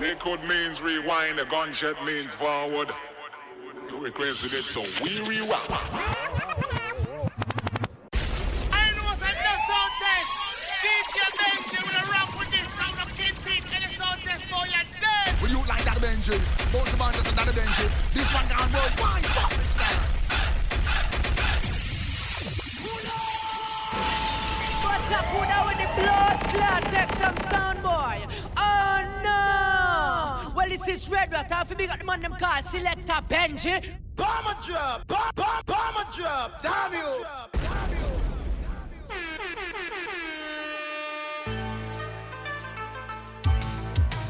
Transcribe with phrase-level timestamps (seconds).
[0.00, 2.88] Liquid means rewind, the gunshot means forward.
[3.90, 5.60] You requested it, so we rewind.
[5.68, 5.76] I
[8.96, 10.30] know what's another sound test.
[10.80, 14.84] DJ Benji will rock with this sound of Kingpin and the sound test for your
[15.04, 15.36] dead.
[15.42, 16.40] Will you like that Benji?
[16.72, 17.86] Both the bandits and Benji.
[18.14, 19.26] This one gone worldwide.
[19.36, 20.00] Fuck it, style.
[24.80, 26.82] What's up, who now with the blood clot?
[26.88, 28.24] Take some sound boy.
[30.80, 30.86] No!
[30.86, 31.52] Well, this is Red Rat.
[31.52, 33.84] Half big at the man them call Selector Benji.
[34.16, 37.24] Bomber drop, bomb, bomb, bomber drop, damn you.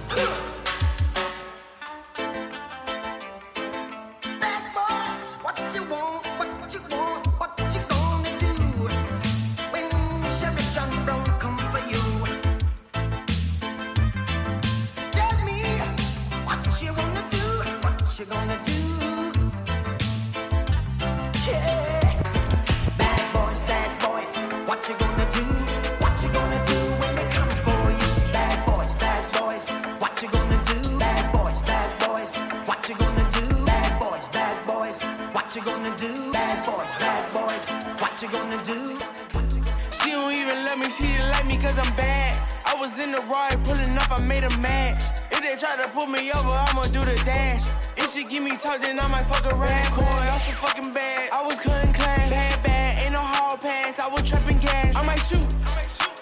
[0.08, 0.59] Bad
[18.20, 19.32] you gonna do?
[22.98, 24.36] Bad boys, bad boys,
[24.68, 25.44] what you gonna do?
[26.04, 28.10] What you gonna do when they come for you?
[28.30, 29.66] Bad boys, bad boys,
[30.02, 30.98] what you gonna do?
[30.98, 32.36] Bad boys, bad boys,
[32.68, 33.64] what you gonna do?
[33.64, 35.00] Bad boys, bad boys,
[35.32, 36.32] what you gonna do?
[36.32, 37.64] Bad boys, bad boys,
[38.02, 39.00] what you gonna do?
[40.02, 42.36] She don't even love me, she didn't like me cause I'm bad.
[42.66, 45.19] I was in the ride pulling up, I made her mad.
[45.50, 47.72] They try to pull me over, I'ma do the dash.
[47.96, 49.90] If she give me talk, then I might fuck around.
[49.90, 51.30] Coy, I'm so fucking bad.
[51.32, 52.30] I was cutting class.
[52.30, 53.98] Bad, bad, ain't no hall pass.
[53.98, 54.94] I was trapping gas.
[54.94, 55.42] I might shoot.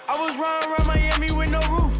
[0.09, 1.93] I was running around Miami with no roof.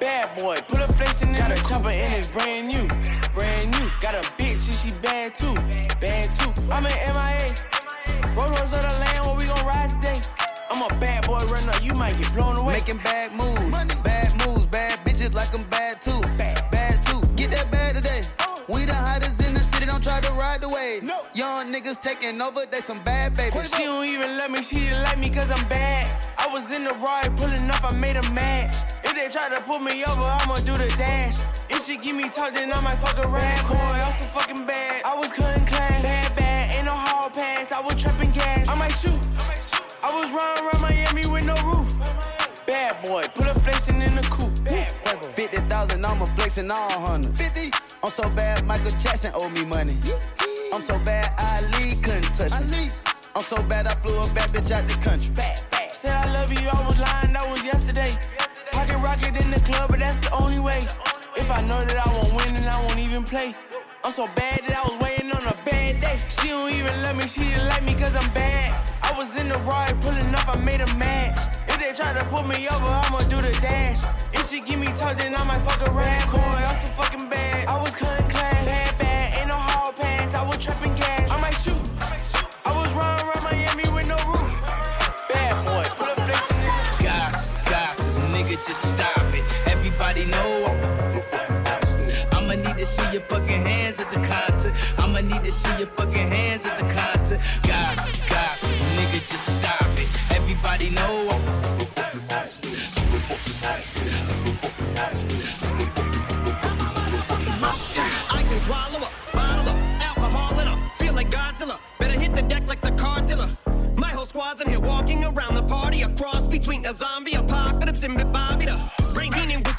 [0.00, 2.88] Bad boy, put a flexin' in the chopper and it's brand new.
[3.34, 3.90] Brand new.
[4.00, 5.52] Got a bitch and she bad too.
[6.00, 6.52] Bad too.
[6.72, 7.52] I'm in MIA.
[8.34, 10.22] Roll Rolls of the land where we gon' ride today.
[10.70, 12.80] I'm a bad boy runner, you might get blown away.
[12.80, 16.20] Making bad moves, bad moves, bad bitches like I'm bad too.
[16.36, 17.20] Bad, bad too.
[17.36, 18.22] Get that bad today.
[18.68, 21.04] We the hottest in the city, don't try to ride the wave.
[21.34, 23.70] Young niggas taking over, they some bad babies.
[23.76, 26.10] She don't even love me, she didn't like me cause I'm bad.
[26.36, 28.74] I was in the ride pulling up, I made her mad.
[29.04, 31.36] If they try to pull me over, I'ma do the dash.
[31.70, 33.64] If she give me talk, then I might fuck around.
[33.66, 35.04] Coy, I'm so fucking bad.
[35.04, 36.02] I was cutting class.
[36.02, 37.70] Bad, bad, ain't no hall pass.
[37.70, 38.68] I was trapping gas.
[38.68, 39.20] I might shoot.
[40.02, 41.85] I was running around Miami with no roof.
[42.66, 44.56] Bad boy, put a flexin' in the coupe.
[45.34, 47.38] 50,000, I'm flexing all hundreds.
[47.40, 47.70] 50.
[48.02, 49.94] I'm so bad, Michael Jackson owe me money.
[50.72, 52.90] I'm so bad, Ali couldn't touch me.
[53.36, 55.32] I'm so bad, I flew a bad bitch out the country.
[55.94, 58.12] Said I love you, I was lying, that was yesterday.
[58.72, 60.80] Pocket rocket in the club, but that's the only way.
[61.36, 63.54] If I know that I won't win, then I won't even play.
[64.02, 66.18] I'm so bad that I was waiting on a bad day.
[66.40, 68.92] She don't even love me, she didn't like me cause I'm bad.
[69.02, 71.56] I was in the ride pulling up, I made her mad.
[71.78, 74.00] If they try to pull me over, I'ma do the dash.
[74.32, 76.26] If she give me talk, then I might fuck around.
[76.26, 76.55] Coy,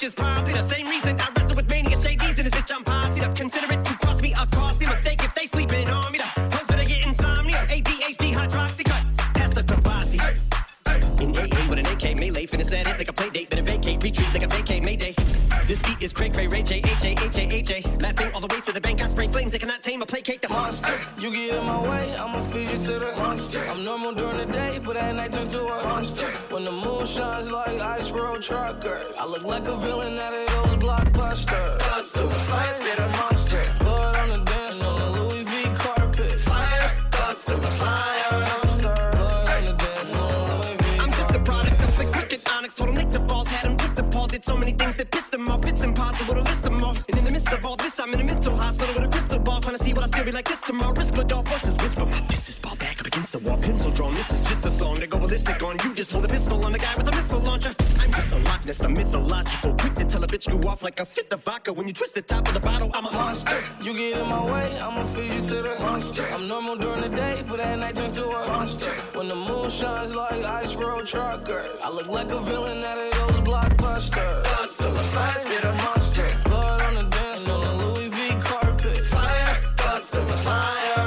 [0.07, 3.19] is probably the same reason I wrestle with mania shadies and this bitch I'm posse
[3.21, 3.35] up.
[3.35, 6.19] Consider it to cost me a costly mistake if they sleeping on me.
[6.19, 9.03] The hoes better get insomnia, ADHD, Hydroxycut.
[9.33, 10.19] That's the Kavasi.
[11.21, 13.49] In AA with an AK melee, finna set it like a play date.
[13.49, 15.13] Better vacate, retreat like a vacate Mayday.
[15.67, 17.97] This beat is cray cray, Ray J, H A, H A, H A.
[17.99, 19.46] Laughing all the way to the bank, I spray flames,
[20.07, 20.99] placate the monster.
[21.19, 23.67] You get in my way, I'ma feed you to the monster.
[23.67, 26.31] I'm normal during the day, but at night turn to a monster.
[26.49, 30.47] When the moon shines like ice road truckers, I look like a villain out of
[30.47, 31.79] those blockbusters.
[31.79, 33.86] Blood to the fire, spit a monster.
[55.37, 55.95] ballistic on you.
[55.95, 57.73] Just pull the pistol on the guy with a missile launcher.
[57.99, 59.73] I'm just a Loch Ness, the mythological.
[59.75, 61.73] Quick to tell a bitch you off like a fifth of vodka.
[61.73, 63.63] When you twist the top of the bottle, I'm a monster.
[63.81, 66.27] You get in my way, I'ma feed you to the monster.
[66.27, 68.93] I'm normal during the day, but at night turn to a monster.
[69.13, 73.11] When the moon shines like ice road truckers, I look like a villain out of
[73.13, 74.45] those blockbusters.
[74.47, 76.27] Fuck till the fire spit a monster.
[76.45, 79.05] Blood on the dance floor, Louis V carpet.
[79.05, 81.06] Fire, fuck the fire.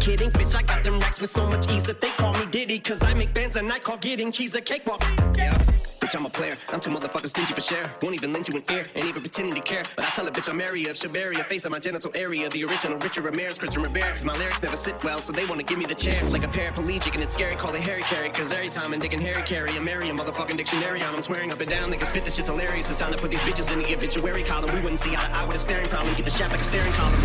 [0.00, 2.78] Kidding, bitch, I got them racks with so much ease that they call me Diddy.
[2.78, 5.04] Cause I make bands and I call getting cheese a cakewalk.
[5.36, 5.69] Yeah.
[6.10, 6.56] Bitch, I'm a player.
[6.72, 7.88] I'm too motherfucking stingy for share.
[8.02, 9.84] Won't even lend you an ear, ain't even pretending to care.
[9.94, 12.48] But I tell a bitch I'm area of Shabaria, face on my genital area.
[12.48, 14.10] The original Richard Ramirez, Christian Rivera.
[14.10, 16.20] Cause my lyrics never sit well, so they wanna give me the chair.
[16.30, 18.28] Like a paraplegic, and it's scary, call it Harry Carry.
[18.30, 21.14] Cause every time I'm and Harry carry, I marry a motherfucking dictionary on.
[21.14, 22.90] I'm swearing up and down, niggas spit this shit's hilarious.
[22.90, 24.74] It's time to put these bitches in the obituary column.
[24.74, 26.16] We wouldn't see eye to eye with a staring problem.
[26.16, 27.20] Get the shaft like a staring column.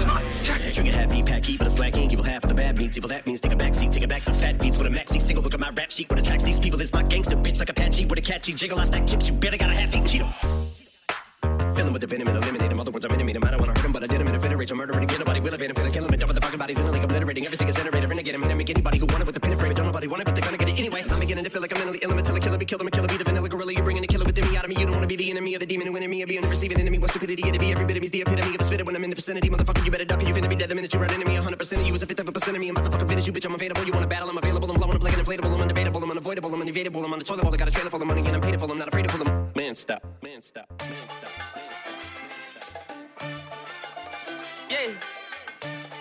[0.73, 2.13] Trigger happy, packy, but it's black ink.
[2.13, 2.97] Evil half of the bad meats.
[2.97, 5.19] Evil that means take a backseat, take it back to fat beats with a maxi
[5.19, 5.43] single.
[5.43, 6.07] Look at my rap sheet.
[6.07, 8.74] What attracts these people is my gangster bitch like Apache with a catchy jiggle.
[8.77, 10.27] I stack chips, you better got a half eat Cheeto.
[11.75, 12.79] Fill with the venom and eliminate him.
[12.79, 13.27] Other words, I'm him.
[13.27, 14.71] I don't wanna hurt him, but I did him in a fit rage.
[14.71, 15.75] I'm murdering, get nobody will evade him.
[15.75, 16.19] Like killing him.
[16.19, 17.45] Dumb the fucking bodies in a league, obliterating.
[17.45, 18.09] Everything is iterated.
[18.09, 19.73] Renegade him, hit him, make anybody who want it with the pin and frame.
[19.73, 21.03] Don't nobody want it, but they're gonna get it anyway.
[21.09, 22.11] I'm beginning to feel like I'm mentally ill.
[22.11, 23.73] I'm a killer, be killed, I'm a killer, be the vanilla gorilla.
[23.73, 24.07] You're bringing a
[24.65, 24.81] killer within me out of me.
[24.81, 26.79] You don't wanna be the enemy of the demon who enemy of being the receiving
[26.79, 26.97] enemy.
[26.97, 27.71] What stupidity it'd be?
[27.71, 29.49] Every bit of me's the epitome of a spitter when I'm in the vicinity.
[29.49, 31.35] Motherfucker, you better duck or you finna be dead the minute you run into me.
[31.35, 32.69] 100% of you is a fifth of a percent of me.
[32.69, 33.45] I'm about to fucking finish you, bitch.
[33.45, 33.85] I'm available.
[33.85, 34.29] You wanna battle?
[34.29, 34.69] I'm available.
[34.69, 35.51] I'm blowing up like an inflatable.
[35.53, 36.01] I'm undebatable.
[36.01, 36.53] I'm unavoidable.
[36.53, 37.03] I'm unevadable.
[37.03, 37.53] I'm on the toilet bowl.
[37.53, 38.69] I got a trailer full of money and I'm paid for.
[38.69, 39.51] I'm not afraid to pull them.
[39.55, 40.03] Man, stop.
[40.23, 40.67] Man, stop.
[40.79, 41.31] Man, stop.
[44.69, 44.91] Yeah.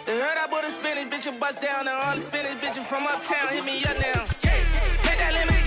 [0.07, 2.85] They heard I bought a Spanish bitch and bust down, and all the Spanish bitches
[2.87, 4.27] from uptown hit me up now.
[4.43, 4.61] Yeah.
[5.05, 5.64] Make that Lamborghini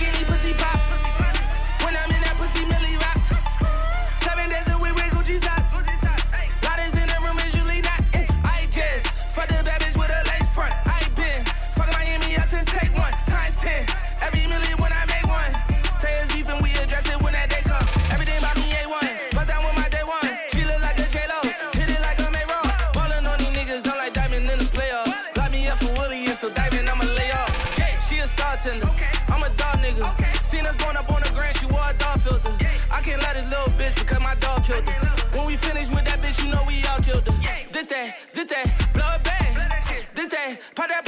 [40.78, 41.07] Throw that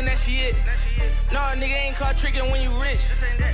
[0.00, 0.54] and that she it.
[1.30, 3.04] No, nigga ain't caught tricking when you rich.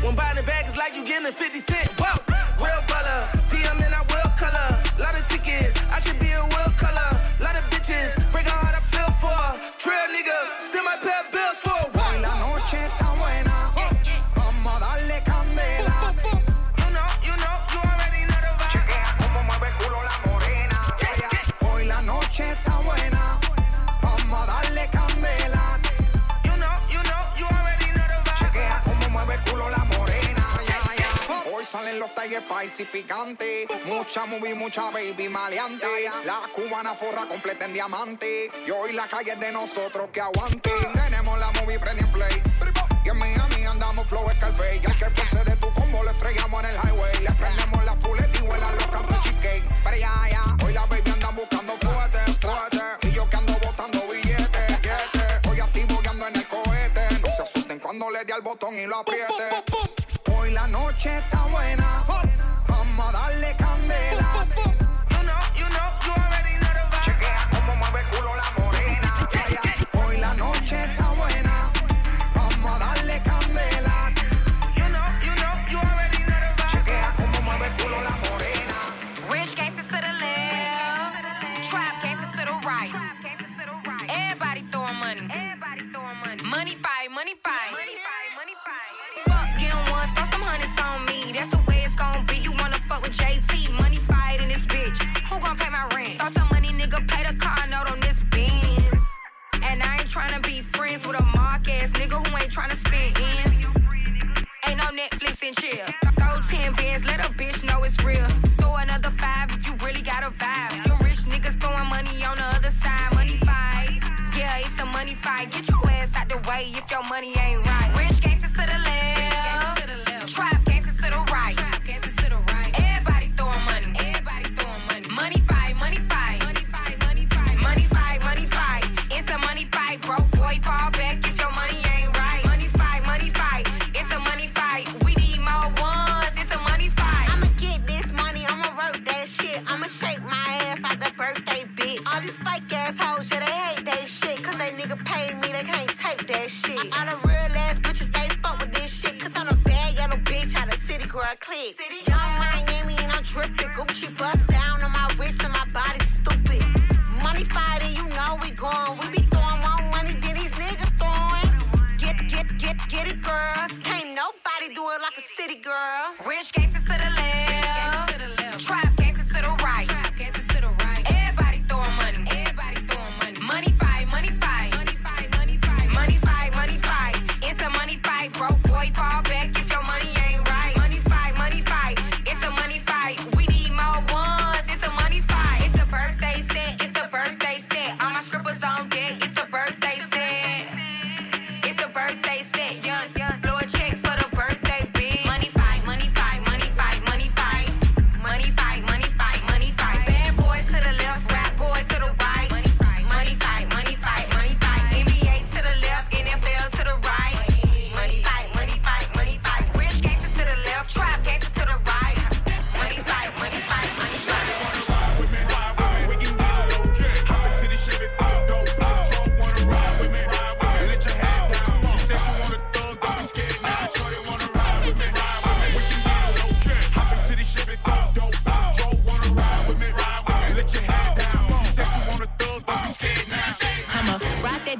[0.00, 1.88] When buying the bag, it's like you getting a 50 cent.
[1.98, 2.22] Whoa,
[2.62, 3.26] real butter.
[3.50, 4.70] DM and I will color.
[5.00, 5.74] Lot of tickets,
[32.34, 33.68] Spicy picantes.
[33.84, 35.86] Mucha movie, mucha baby maleante.
[36.24, 38.50] La cubana forra completa en diamante.
[38.66, 40.70] Y hoy la calle de nosotros que aguante.
[40.92, 42.42] Tenemos la movie prendí en play.
[43.04, 44.80] Y en Miami andamos flow Scarface.
[44.82, 47.22] Y al que force de tu combo le estrellamos en el highway.
[47.22, 48.35] Le prendemos la full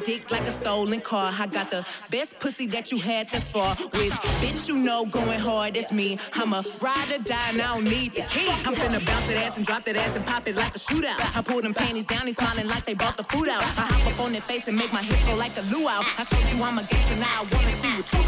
[0.07, 1.35] dick like a stolen car.
[1.37, 3.75] I got the best pussy that you had thus far.
[3.75, 6.17] Which bitch you know going hard, that's me.
[6.33, 8.49] I'ma ride or die and I don't need the key.
[8.49, 11.19] I'm finna bounce that ass and drop that ass and pop it like a shootout.
[11.37, 13.63] I pull them panties down, he's smiling like they bought the food out.
[13.63, 16.03] I hop up on their face and make my hips go like a luau.
[16.17, 18.21] I showed you I'm a gangster, now I wanna see what you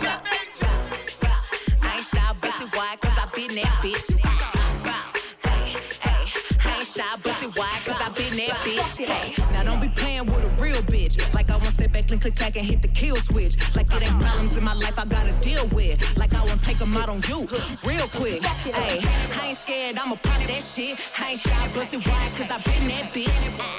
[0.00, 0.24] got.
[1.82, 2.96] I ain't shy, pussy why?
[3.02, 4.33] Cause I been that bitch.
[10.74, 11.34] Real bitch.
[11.34, 13.56] Like I want step back and click back and hit the kill switch.
[13.74, 15.96] Like it ain't problems in my life I gotta deal with.
[16.16, 17.46] Like I won't take them out on you
[17.84, 18.42] real quick.
[18.42, 19.00] Hey,
[19.40, 20.98] I ain't scared, I'ma pop that shit.
[21.18, 22.32] I ain't shy, pussy why?
[22.36, 23.74] Cause I been that bitch.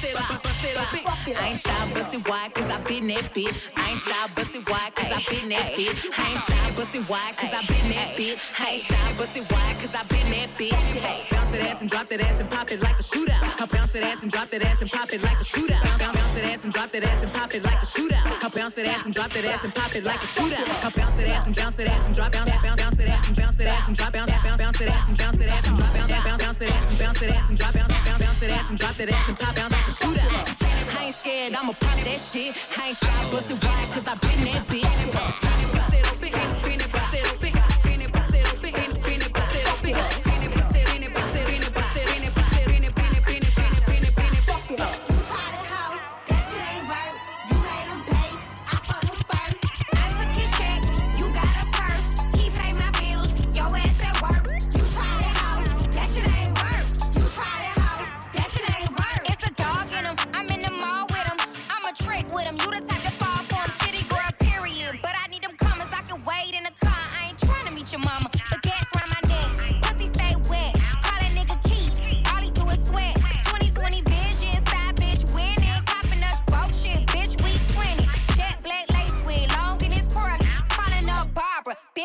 [0.00, 1.09] vacila, vacila, up.
[1.36, 2.48] I ain't shy, pussy why?
[2.54, 3.68] Cause I been that bitch.
[3.76, 4.90] I ain't shy, pussy why?
[4.94, 6.10] Cause I been that bitch.
[6.18, 7.32] I ain't shy, pussy why?
[7.36, 8.50] Cause I been that bitch.
[8.58, 9.76] I ain't shy, pussy why?
[9.80, 11.30] Cause I been that bitch.
[11.30, 13.60] Bounce that ass and drop that ass and pop it like a shootout.
[13.60, 15.82] I bounce that ass and drop that ass and pop it like a shootout.
[15.84, 18.44] Bounce, bounce, bounce that ass and drop that ass and pop it like a shootout.
[18.44, 20.84] I bounce that ass and drop that ass and pop it like a shootout.
[20.84, 23.26] I bounce that ass and bounce that ass and drop bounce bounce bounce that ass
[23.28, 25.68] and bounce that ass and drop bounce bounce bounce that ass and bounce that ass
[25.68, 28.18] and drop bounce bounce bounce that ass and bounce that ass and drop bounce bounce
[28.18, 30.69] bounce that ass and drop that ass and pop bounce like a shootout.
[30.98, 32.54] I ain't scared, I'ma pop that shit.
[32.76, 33.88] I ain't shy, pussy why?
[33.92, 34.90] Cause I been that bitch.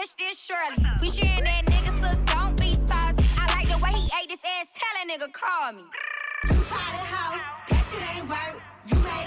[0.06, 0.86] Bitch, this Shirley.
[1.02, 3.26] We sharing that nigga, sis, don't be saucy.
[3.38, 5.84] I like the way he ate this ass, tell that nigga call me.
[6.44, 8.62] You tried it out, that shit ain't work.
[8.86, 9.25] You made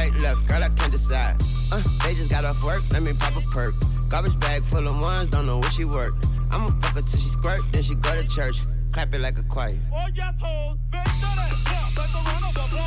[0.00, 1.36] right, right, left, girl, I can't decide.
[1.72, 3.74] Uh, they just got off work, let me pop a perk.
[4.08, 6.12] Garbage bag full of ones, don't know where she work.
[6.50, 8.56] I'ma fuck her till she squirt, then she go to church.
[8.92, 9.78] Clap it like a choir.
[9.92, 10.76] Oh yes, hoes.
[10.90, 12.80] They know that clap like a run of applause.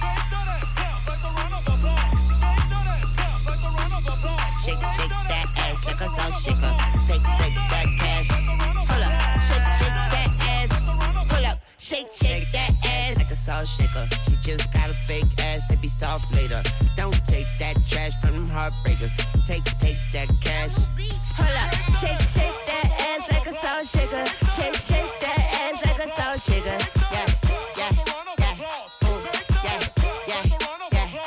[0.00, 2.10] They know that clap like a run of applause.
[2.40, 4.64] They know that clap like a run of applause.
[4.64, 6.74] Shake, shake that ass like a salt shaker.
[7.06, 8.28] Take, take that cash.
[8.30, 9.14] Hold up,
[9.48, 10.70] shake, shake that ass.
[11.28, 12.59] Pull up, shake, shake that
[13.66, 14.08] salt shaker.
[14.26, 16.62] She just got a fake ass, it be soft later.
[16.96, 19.12] Don't take that trash from them heartbreakers.
[19.46, 20.72] Take, take that cash.
[21.36, 24.24] Hold up, shake, shake that ass like a salt shaker.
[24.56, 26.78] Shake, shake that ass like a salt shaker.
[27.12, 27.26] Yeah,
[27.76, 27.92] yeah,
[28.38, 28.54] yeah.
[29.64, 29.80] Yeah,
[30.28, 30.46] yeah,
[30.92, 31.18] yeah.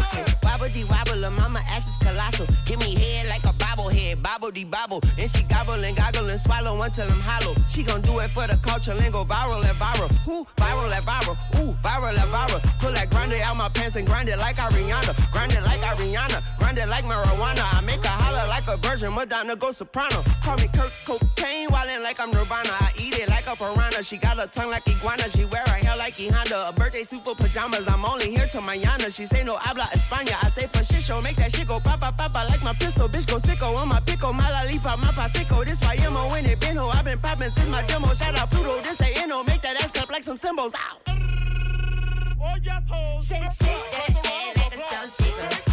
[0.00, 2.46] Okay, wobble wobble, her mama ass is colossal.
[2.66, 5.02] Give me head like a bobblehead, bobble de bobble.
[5.18, 5.96] And she gobble and and
[6.42, 7.54] swallow until I'm hollow.
[7.70, 10.10] She gon' do it for the culture and go viral and viral.
[10.26, 11.36] Who viral at viral?
[11.60, 12.60] Ooh, viral at viral.
[12.80, 15.12] Pull that grind it out my pants and grind it like Ariana.
[15.32, 16.42] Grind it like Ariana.
[16.58, 17.64] Grind it like marijuana.
[17.72, 19.12] I make her holler like a virgin.
[19.14, 20.22] Madonna go soprano.
[20.42, 22.70] Call me Kurt Cocaine, wildin' like I'm Nirvana.
[22.70, 24.02] I eat it like a piranha.
[24.02, 25.28] She got a tongue like iguana.
[25.30, 26.68] She wear her hair like Honda.
[26.68, 27.86] A birthday super pajamas.
[27.88, 29.14] I'm only here till mañana.
[29.14, 30.36] She say no habla España.
[30.42, 31.20] I say for show.
[31.20, 33.08] Make that shit go papa papa like my pistol.
[33.08, 34.32] Bitch go sicko on my pickle.
[34.32, 35.64] My lollipop, my pasico.
[35.64, 36.88] This why I'm when it been ho.
[36.88, 38.12] I've been popping since my demo.
[38.14, 38.80] Shout out Pluto.
[38.82, 39.46] This they inno.
[39.46, 40.72] Make that ass clap like some cymbals.
[40.74, 41.00] Out.
[42.40, 43.26] Oh yes, hoes.
[43.26, 45.71] Shake, shake that ass like a salt shaker.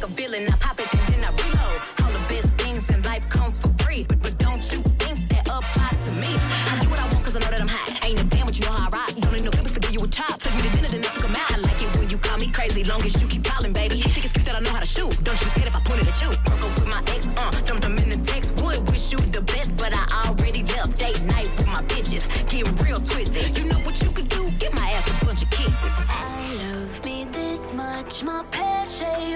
[0.00, 0.48] like a villain.
[0.48, 1.80] I pop it and then I reload.
[2.02, 4.04] All the best things in life come for free.
[4.04, 6.36] But, but don't you think that applies to me?
[6.38, 8.04] I do what I want cause I know that I'm hot.
[8.04, 9.14] Ain't a damn what you know how I rock.
[9.18, 10.38] Don't need no papers to give you a chop.
[10.38, 11.52] Took me to dinner, then I took a out.
[11.52, 12.84] I like it when you call me crazy.
[12.84, 14.00] Long as you keep calling, baby.
[14.00, 15.22] Think it's cute that I know how to shoot.
[15.22, 16.28] Don't you scared if I point at you.
[16.46, 18.50] Broke up with my ex, uh, jumped him in the text.
[18.62, 22.22] Would wish you the best, but I already left date night with my bitches.
[22.48, 23.59] Get real twisted.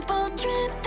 [0.06, 0.83] Shape all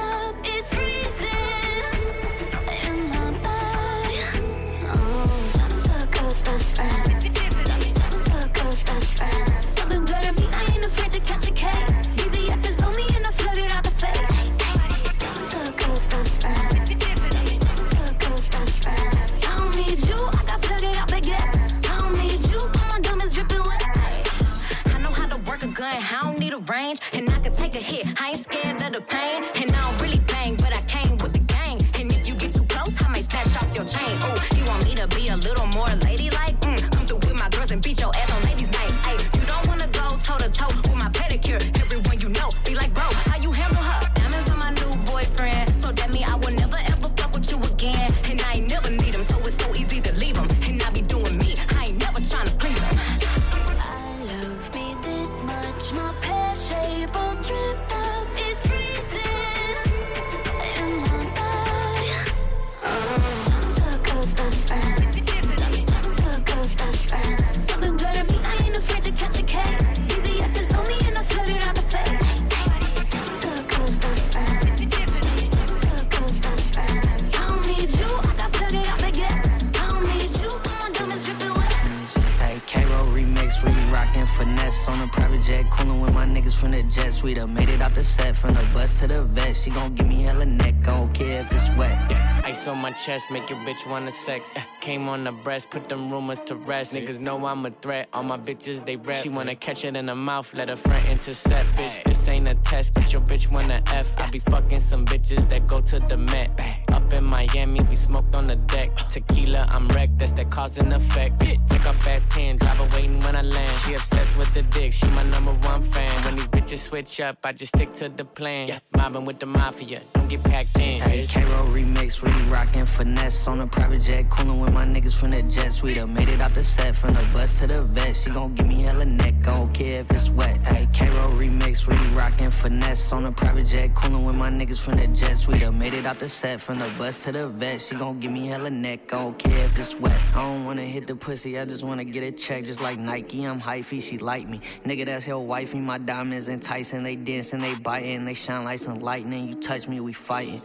[93.89, 94.49] wanna sex.
[94.81, 96.93] Came on the breast, put them rumors to rest.
[96.93, 99.23] Niggas know I'm a threat, all my bitches they rep.
[99.23, 101.69] She wanna catch it in the mouth, let her friend intercept.
[101.77, 104.07] Bitch, this ain't a test, but your bitch wanna F.
[104.19, 106.49] I be fucking some bitches that go to the Met.
[106.91, 108.95] Up in Miami, we smoked on the deck.
[109.11, 111.39] Tequila, I'm wrecked, that's that cause and effect.
[111.39, 113.77] Take off at 10, drive her waiting when I land.
[113.83, 116.23] She obsessed with the dick, she my number one fan.
[116.25, 118.67] When these bitches switch up, I just stick to the plan.
[118.67, 121.01] Yeah, mobbing with the mafia, don't get packed in.
[121.01, 125.31] Hey, K-Roll remix, we rockin' finesse on a private jet, coolin' with my niggas from
[125.31, 125.97] the jet suite.
[125.97, 128.15] I made it out the set from the bus to the vet.
[128.15, 130.57] She gon' give me hella neck, I don't care if it's wet.
[130.61, 134.95] Hey, K-Roll remix, we rockin' finesse on a private jet, coolin' with my niggas from
[134.95, 135.63] the jet suite.
[135.63, 137.81] I made it out the set from the bus to the vet.
[137.81, 140.19] She gon' give me hella neck, I don't care if it's wet.
[140.35, 143.43] I don't wanna hit the pussy, I just wanna get a check just like Nike.
[143.43, 144.59] I'm hyphy, she like me.
[144.85, 145.79] Nigga, that's her wifey.
[145.79, 149.47] My diamonds enticing, they dancing, they biting, they shine like some lightning.
[149.47, 150.61] You touch me, we fighting.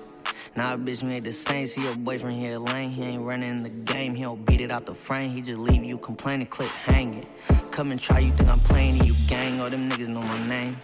[0.56, 1.66] Nah, bitch, we ain't the same.
[1.66, 2.90] See your boyfriend here lame.
[2.90, 4.14] He ain't running the game.
[4.14, 5.30] He don't beat it out the frame.
[5.30, 7.26] He just leave you complaining, clip hanging.
[7.70, 9.60] Come and try, you think I'm playing you gang.
[9.60, 10.76] All them niggas know my name.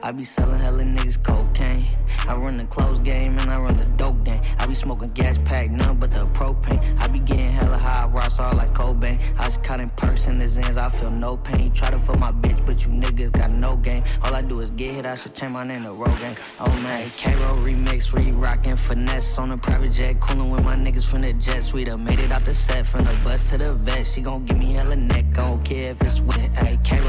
[0.00, 1.86] I be selling hella niggas cocaine.
[2.28, 4.40] I run the close game and I run the dope game.
[4.58, 6.80] I be smoking gas pack, none but the propane.
[7.00, 9.18] I be getting hella high, rocks all like Cobain.
[9.38, 11.72] I cutting perks in the Xans, I feel no pain.
[11.72, 14.04] Try to fuck my bitch, but you niggas got no game.
[14.22, 16.36] All I do is get hit, I should change my name to Rogaine.
[16.60, 21.04] Oh man, K-Roll remix, re rockin' finesse on a private jet, coolin' with my niggas
[21.04, 21.88] from the jet suite.
[21.88, 24.06] I made it out the set from the bus to the vet.
[24.06, 26.50] She gon' give me hella neck, I don't care if it's wet.
[26.50, 27.07] Hey, rockin'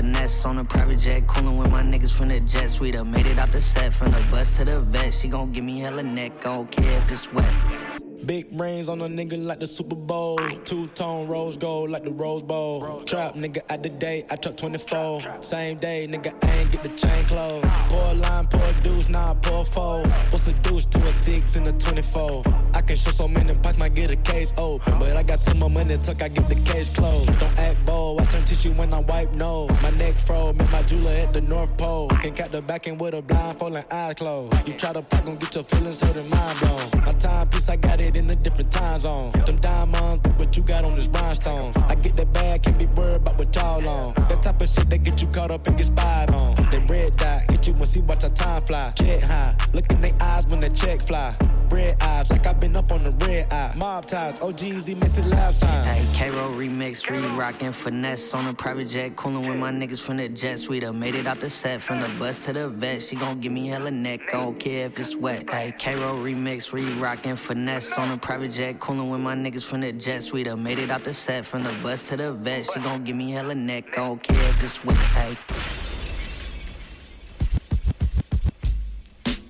[0.00, 2.96] finesse on a private jet, coolin' with my niggas from the jet suite.
[2.96, 5.12] I made it out the set from the bus to the vet.
[5.12, 7.89] She gon' give me hella neck, I don't care if it's wet.
[8.26, 10.38] Big brains on a nigga like the Super Bowl.
[10.64, 13.00] Two tone rose gold like the Rose Bowl.
[13.06, 15.38] Trap nigga at the day, I truck 24.
[15.40, 17.66] Same day, nigga, I ain't get the chain closed.
[17.88, 20.06] Pour line, pour deuce, nah, pour four.
[20.30, 22.44] What's a deuce to a six and a 24?
[22.74, 24.98] I can show so many pots, might get a case open.
[24.98, 27.26] But I got some more money, tuck, I get the case closed.
[27.40, 29.70] Don't act bold, I turn tissue when I wipe nose.
[29.82, 32.08] My neck froze, met my jeweler at the North Pole.
[32.08, 34.54] Can't cap the back end with a blindfold and eyes closed.
[34.66, 37.04] You try to pop, gon' get your feelings hurt and mind blown.
[37.06, 39.32] My timepiece, I got it in a different time zone.
[39.46, 41.76] Them diamonds, what you got on this rhinestones.
[41.76, 44.14] I get that bag, can't be worried about what y'all on.
[44.28, 46.68] That type of shit that get you caught up and get spied on.
[46.70, 48.90] They red dot, hit you and see watch our time fly.
[48.94, 51.34] Jet high, look in their eyes when the check fly.
[51.70, 53.72] Red eyes, like I've been up on the red eye.
[53.76, 55.86] Mob ties, OGs, he missing lab signs.
[55.86, 60.16] Hey, K-Roll remix, re rockin' finesse on a private jet, coolin' with my niggas from
[60.16, 60.84] the jet suite.
[60.84, 63.02] I made it out the set from the bus to the vet.
[63.02, 65.48] She gon' give me hella neck, I don't care if it's wet.
[65.48, 69.82] Hey, K-Roll remix, re rockin' finesse on a private jet, coolin' with my niggas from
[69.82, 70.48] the jet suite.
[70.48, 72.68] I made it out the set from the bus to the vet.
[72.72, 74.96] She gon' give me hella neck, I don't care if it's wet.
[74.96, 75.36] Hey.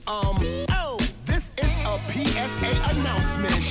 [0.06, 0.66] Um,
[2.24, 3.64] PSA announcement.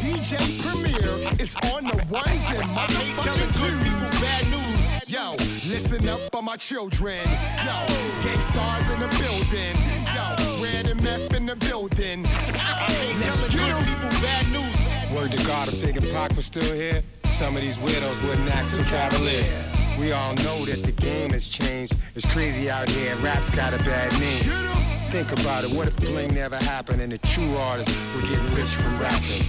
[0.00, 2.86] DJ Premier is on the ones and my
[3.20, 5.10] telling good people bad news.
[5.10, 5.32] Yo,
[5.68, 7.28] listen up for my children.
[7.28, 7.86] Yo,
[8.22, 9.76] Gang Starr's in the building.
[10.14, 12.22] Yo, red and meth in the building.
[12.22, 15.14] Let's get 'em.
[15.14, 18.48] Word to God, if Big and Pac was still here, Some of these widows wouldn't
[18.54, 19.83] act so cavalier.
[19.98, 21.96] We all know that the game has changed.
[22.14, 23.16] It's crazy out here.
[23.16, 25.10] Rap's got a bad name.
[25.10, 25.70] Think about it.
[25.70, 29.44] What if bling never happened and the true artists were getting rich from rapping?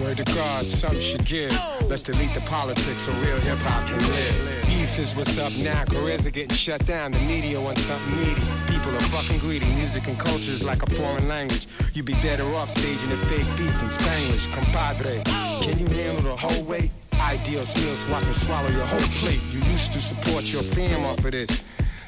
[0.00, 1.52] Word to God, some should give.
[1.82, 4.66] Let's delete the politics so real hip hop can live.
[4.66, 5.84] Beef is what's up now.
[5.84, 7.12] Careers are getting shut down.
[7.12, 8.40] The media wants something needy.
[8.66, 9.66] People are fucking greedy.
[9.66, 11.68] Music and culture is like a foreign language.
[11.92, 14.46] You'd be better off staging a fake beef in Spanish.
[14.48, 16.90] Compadre, can you handle the whole weight?
[17.24, 19.40] Ideal skills, watch them swallow your whole plate.
[19.50, 21.50] You used to support your fam off of this.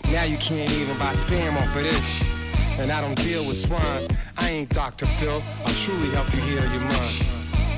[0.05, 2.21] Now you can't even buy spam off of this.
[2.79, 4.09] And I don't deal with swine.
[4.37, 5.07] I ain't Dr.
[5.07, 5.43] Phil.
[5.65, 7.36] I'll truly help you heal your mind.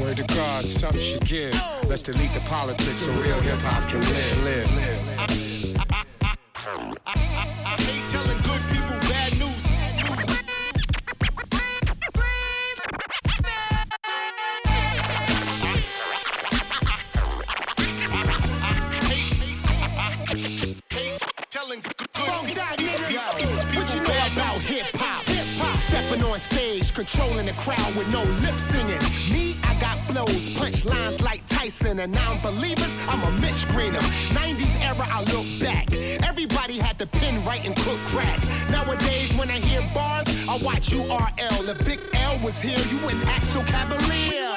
[0.00, 1.54] Word to God, something should give.
[1.86, 4.96] Let's delete the politics so real hip hop can live, live, live.
[7.06, 9.62] I hate telling good people bad news.
[21.50, 22.30] Telling good people
[23.74, 25.22] what you know about hip hop.
[25.80, 29.00] Stepping on stage, controlling the crowd with no lip singing.
[32.00, 33.98] And non-believers, I'm a Mitch Greener.
[34.30, 35.92] 90s era, I look back.
[36.26, 38.42] Everybody had the pen right and cook crack.
[38.70, 41.68] Nowadays, when I hear bars, I watch URL.
[41.68, 44.48] If Big L was here, you wouldn't act so cavalier.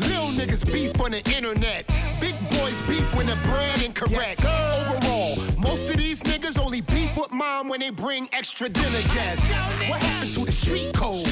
[0.00, 1.86] Little niggas beef on the internet.
[2.20, 4.44] Big boys beef when the brand incorrect.
[4.44, 9.48] Overall, most of these niggas only beef with mom when they bring extra dinner guests.
[9.88, 11.26] What happened to the street code?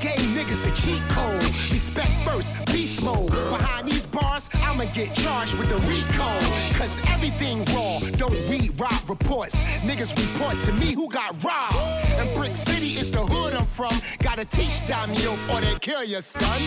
[0.00, 1.42] Gave niggas the cheat code.
[1.70, 3.30] Respect first, beast mode.
[3.30, 6.40] Behind these bars, I'ma get charged with the RICO.
[6.78, 9.54] Cause everything raw, don't read rob reports.
[9.82, 11.76] Niggas report to me who got robbed.
[11.76, 14.00] And Brick City is the hood I'm from.
[14.20, 16.62] Gotta teach Damio or they kill your son.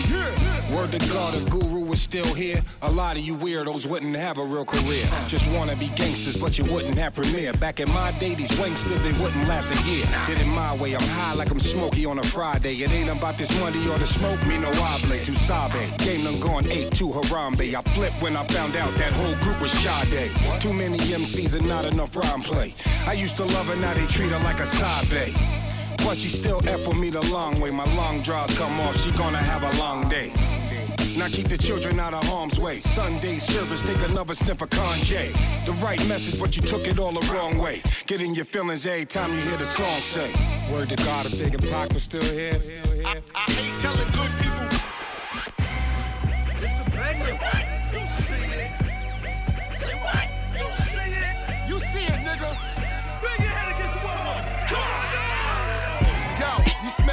[0.72, 2.62] Word to God, a guru is still here.
[2.82, 5.08] A lot of you weirdos wouldn't have a real career.
[5.26, 7.54] Just wanna be gangsters, but you wouldn't have premiere.
[7.54, 10.06] Back in my day, these wanksters, they wouldn't last a year.
[10.26, 12.82] Did it my way, I'm high like I'm smoky on a Friday.
[12.82, 15.24] It ain't about this money or the smoke, me no oblate.
[15.24, 17.74] To Sabe, game done gone 8 to Harambe.
[17.74, 20.30] I flipped when I found out that whole group was Sade.
[20.60, 22.74] Too many MCs and not enough rhyme play.
[23.06, 25.34] I used to love her, now they treat her like a side Sabe.
[25.96, 27.70] Plus, she still with me the long way.
[27.70, 30.28] My long draws come off, she gonna have a long day.
[31.16, 32.80] Now keep the children out of harm's way.
[32.80, 35.24] Sunday service, take another sniff of congé.
[35.64, 37.82] The right message, but you took it all the wrong way.
[38.06, 40.30] Get in your feelings every time you hear the song say.
[40.70, 42.60] Word to God, if Big and Pac was still here.
[43.06, 44.75] I, I hate telling good people.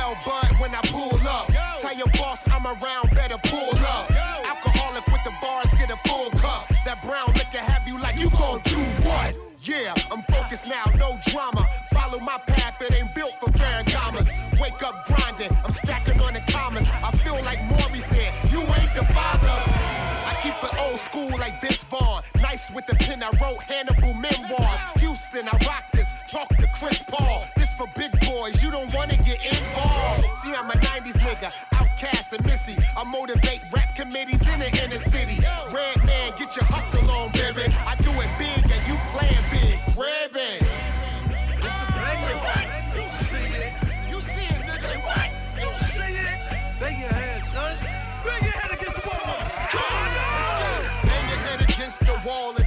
[0.03, 1.49] Smell bud when I pull up.
[1.79, 4.11] Tell your boss I'm around, better pull up.
[4.11, 6.67] Alcoholic with the bars, get a full cup.
[6.83, 9.33] That brown liquor have you like you gon' do what?
[9.61, 11.69] Yeah, I'm focused now, no drama.
[11.93, 14.27] Follow my path, it ain't built for Ferragamos.
[14.59, 16.85] Wake up grinding, I'm stacking on the commas.
[16.89, 19.55] I feel like Maury said, you ain't the father.
[20.27, 22.23] I keep it old school like this Vaughn.
[22.41, 24.81] Nice with the pen, I wrote Hannibal memoirs.
[24.97, 26.07] Houston, I rock this.
[26.29, 27.45] Talk to Chris Paul.
[27.55, 28.11] This for big
[31.34, 32.78] nigga, OutKast and missy.
[32.96, 35.39] I motivate rap committees in the inner city.
[35.72, 37.63] Redman, get your hustle on, baby.
[37.86, 39.80] I do it big and you playing big.
[39.96, 40.62] Grabbing.
[41.58, 42.38] It's a banger.
[42.96, 43.74] You see it.
[44.10, 44.91] You see it, nigga.
[45.04, 45.30] What?
[45.58, 46.80] You see it.
[46.80, 47.78] Bang your head, son.
[48.24, 49.38] Bang your head against the wall.
[49.69, 51.08] Come on.
[51.08, 52.62] Bang your head against the wall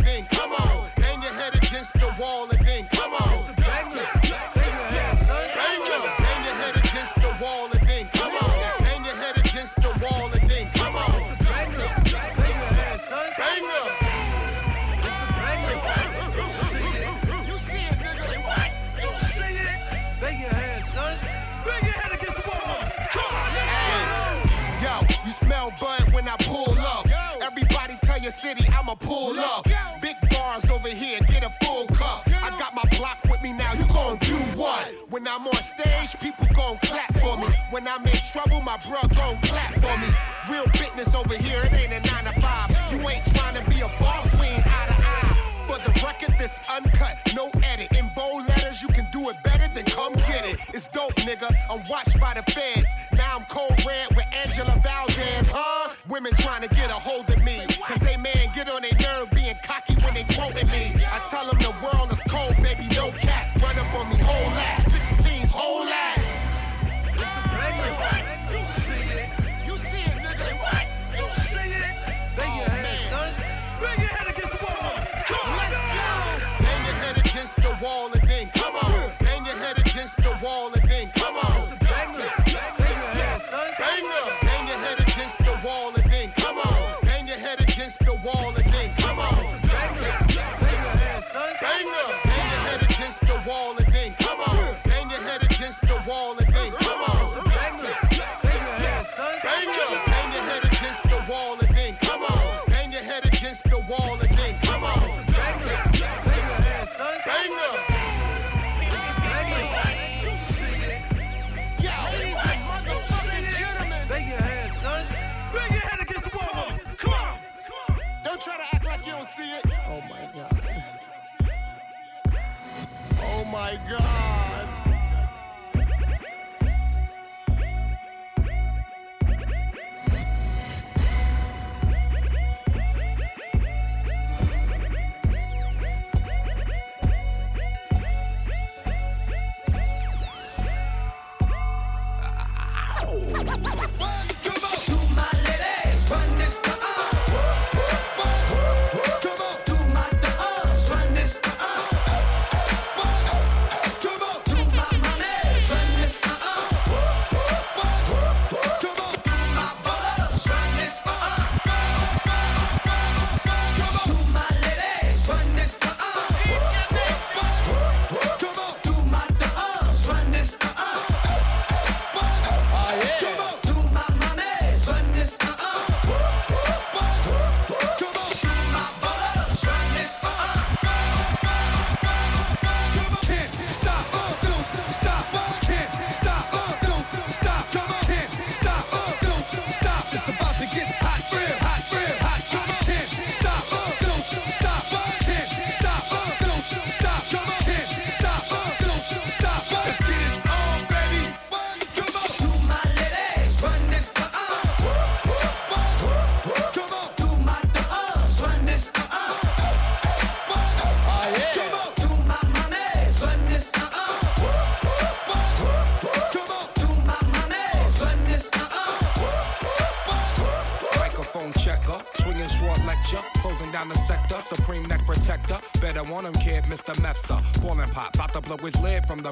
[28.76, 29.66] I'ma pull up.
[30.02, 32.28] Big bars over here, get a full cup.
[32.28, 34.88] I got my block with me now, you gon' do what?
[35.08, 37.46] When I'm on stage, people gon' clap for me.
[37.70, 40.08] When I'm in trouble, my bro gon' clap for me.
[40.50, 42.70] Real business over here, it ain't a nine to five.
[42.92, 45.26] You ain't trying to be a boss, we ain't eye to eye.
[45.66, 47.96] For the record, this uncut, no edit.
[47.96, 50.60] In bold letters, you can do it better than come get it.
[50.72, 51.52] It's dope, nigga.
[51.68, 52.88] I'm watched by the feds.
[53.12, 55.90] Now I'm cold red with Angela Valdez, huh?
[56.08, 56.94] Women trying to get a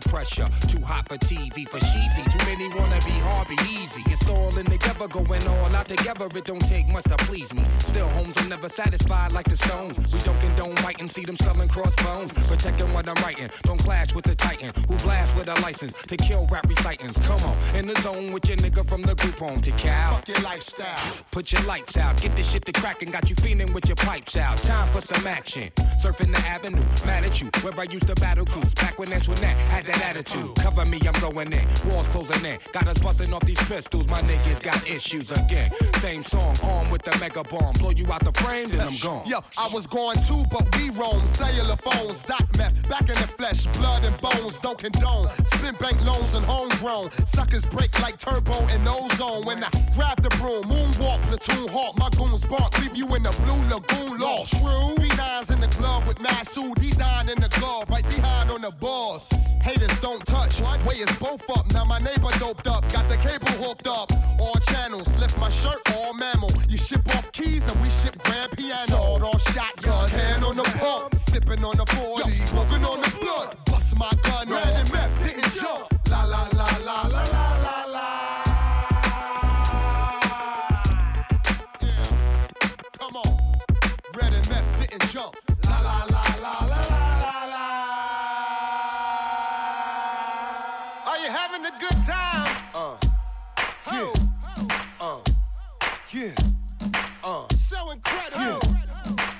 [0.01, 0.49] the pressure.
[0.67, 2.23] Too hot for TV, for cheesy.
[2.33, 4.03] Too many wanna be hard, be easy.
[4.07, 6.27] It's all in together, going all out together.
[6.35, 7.65] It don't take much to please me.
[7.79, 9.97] Still, homes are never satisfied like the stones.
[10.13, 10.41] We don't
[11.05, 12.33] fighting, see them selling crossbones.
[12.33, 16.17] Protecting what I'm writing, don't clash with the titan who blast with a license to
[16.17, 17.19] kill rap recitants.
[17.27, 20.17] Come on, in the zone with your nigga from the group home to Cal.
[20.17, 21.17] Fuck your lifestyle.
[21.31, 24.37] Put your lights out, get this shit to crackin', got you feeling with your pipes
[24.37, 24.59] out.
[24.59, 25.71] Time for some action.
[26.03, 28.73] Surfing the avenue, mad at you, where I used to battle cruise.
[28.75, 30.57] Back when Antoinette had that attitude.
[30.57, 31.67] Cover me, I'm going in.
[31.87, 32.59] Walls closing in.
[32.73, 35.73] Got us busting off these pistols, my niggas got issues again.
[36.01, 37.73] Same song, armed with the mega bomb.
[37.75, 39.27] Blow you out the frame, then I'm gone.
[39.27, 41.27] Yo, I was going too, but we roam.
[41.27, 45.29] Cellular phones, doc meth, back in the flesh, blood and bones, don't condone.
[45.47, 47.11] Spin bank loans and homegrown.
[47.27, 49.45] Suckers break like turbo and ozone.
[49.45, 53.31] When I grab the broom, moonwalk, platoon hawk, my goons bark, leave you in the
[53.31, 54.53] blue lagoon lost.
[54.53, 54.95] True.
[54.97, 58.71] B9's in the club with Masood, D nine in the glove, right behind on the
[58.71, 59.31] boss.
[59.63, 61.73] Haters don't touch, way is both up.
[61.73, 64.13] Now my neighbor doped up, got the cable hooked up.
[64.39, 66.53] All channels, lift my shirt, all mammal.
[66.69, 68.87] You ship off keys and we ship grand piano.
[68.89, 73.57] Sawed off shotgun, hand on the pump, sipping on the 40, smoking on the blood.
[73.65, 75.85] Bust my gun, red and meth, didn't jump.
[76.11, 78.09] La la la la la la la la.
[81.81, 82.09] Yeah,
[82.99, 83.33] come on,
[84.15, 85.35] red and meth didn't jump.
[85.71, 87.67] La la la la la la la la.
[91.11, 92.53] Are you having a good time?
[92.75, 92.97] Uh,
[93.93, 94.13] yeah,
[95.01, 95.21] uh,
[96.13, 96.35] yeah,
[97.23, 98.61] uh, so incredible.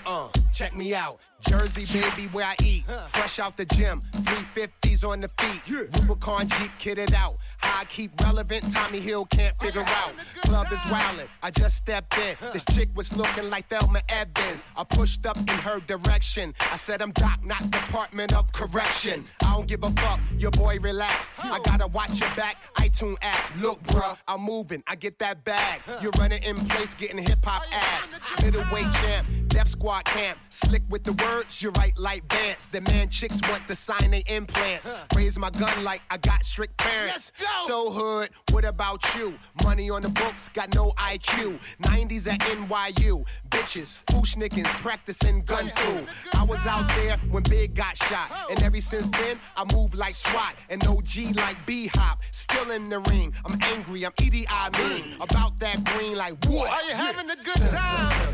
[0.07, 0.29] Uh.
[0.55, 1.19] Check me out.
[1.49, 2.85] Jersey, baby, where I eat.
[3.09, 4.03] Fresh out the gym.
[4.13, 5.89] 350s on the feet.
[5.97, 7.37] Rubicon Jeep kitted out.
[7.59, 10.13] How I keep relevant, Tommy Hill can't figure out.
[10.43, 12.37] Club is wildin', I just stepped in.
[12.53, 14.65] This chick was looking like Thelma Evans.
[14.77, 16.55] I pushed up in her direction.
[16.61, 19.25] I said, I'm Doc, not Department of Correction.
[19.43, 21.33] I don't give a fuck, your boy relax.
[21.39, 23.41] I gotta watch your back, iTunes app.
[23.59, 25.81] Look, bruh, I'm moving, I get that bag.
[26.03, 28.17] You're running in place, getting hip hop abs.
[28.43, 30.39] Middleweight champ, Def Squad camp.
[30.51, 32.67] Slick with the words, you write like Vance.
[32.67, 34.89] The man chicks want to sign they implants.
[35.15, 37.33] Raise my gun like I got strict parents.
[37.67, 39.35] So hood, what about you?
[39.63, 41.59] Money on the books, got no IQ.
[41.83, 43.25] 90s at NYU.
[43.51, 46.07] Bitches, pushnickins, practicing gun fu.
[46.37, 48.31] I was out there when Big got shot.
[48.51, 50.55] And ever since then, I move like SWAT.
[50.69, 52.21] And OG like B Hop.
[52.33, 53.33] Still in the ring.
[53.45, 55.17] I'm angry, I'm Edie I mean.
[55.21, 56.71] About that green like what?
[56.71, 58.33] Are you having a good time?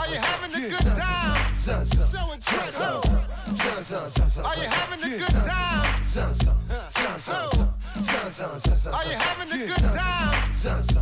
[0.00, 1.54] Are you having a good time?
[1.54, 3.02] So incredible.
[4.44, 6.02] Are you having a good time?
[8.92, 10.50] Are you having a good time?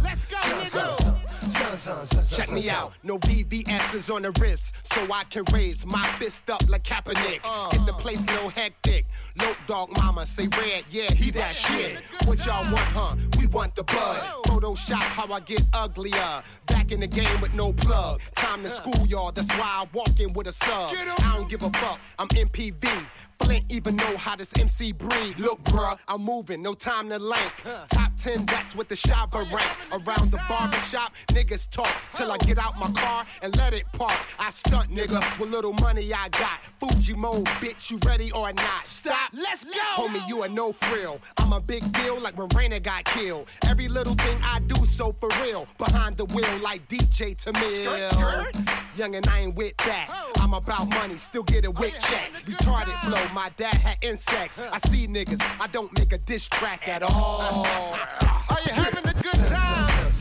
[0.03, 2.35] Let's go, nigga.
[2.35, 6.63] Check me out, no VVS's on the wrist, so I can raise my fist up
[6.69, 7.41] like Kaepernick.
[7.45, 7.71] Uh.
[7.71, 9.07] Hit the place no hectic.
[9.41, 11.99] Low dog mama say red, yeah, he that shit.
[12.25, 13.17] What y'all want, huh?
[13.39, 14.23] We want the bud.
[14.47, 16.43] Photoshop how I get uglier.
[16.67, 18.21] Back in the game with no plug.
[18.37, 20.93] Time to school y'all, that's why I walk in with a sub.
[20.95, 23.07] I don't give a fuck, I'm MPV.
[23.41, 25.39] Flint even know how this MC breed.
[25.39, 27.53] Look, bruh, I'm moving, no time to lank.
[27.91, 29.71] Top 10, that's what the shopper rank.
[29.93, 34.17] Around the barbershop, niggas talk till I get out my car and let it park.
[34.39, 36.61] I stunt, nigga, with little money I got.
[36.81, 38.87] Fuji mode, bitch, you ready or not?
[38.87, 39.71] Stop, let's go!
[39.97, 41.21] Homie, you a no frill.
[41.37, 43.49] I'm a big deal like when Raina got killed.
[43.67, 45.67] Every little thing I do so for real.
[45.79, 48.49] Behind the wheel like DJ Tamil.
[48.97, 50.33] Young and I ain't with that.
[50.37, 52.33] I'm about money, still get a wick check.
[52.47, 54.61] Retarded flow, my dad had insects.
[54.61, 57.65] I see niggas, I don't make a diss track at all.
[57.65, 60.13] Are you having a good time?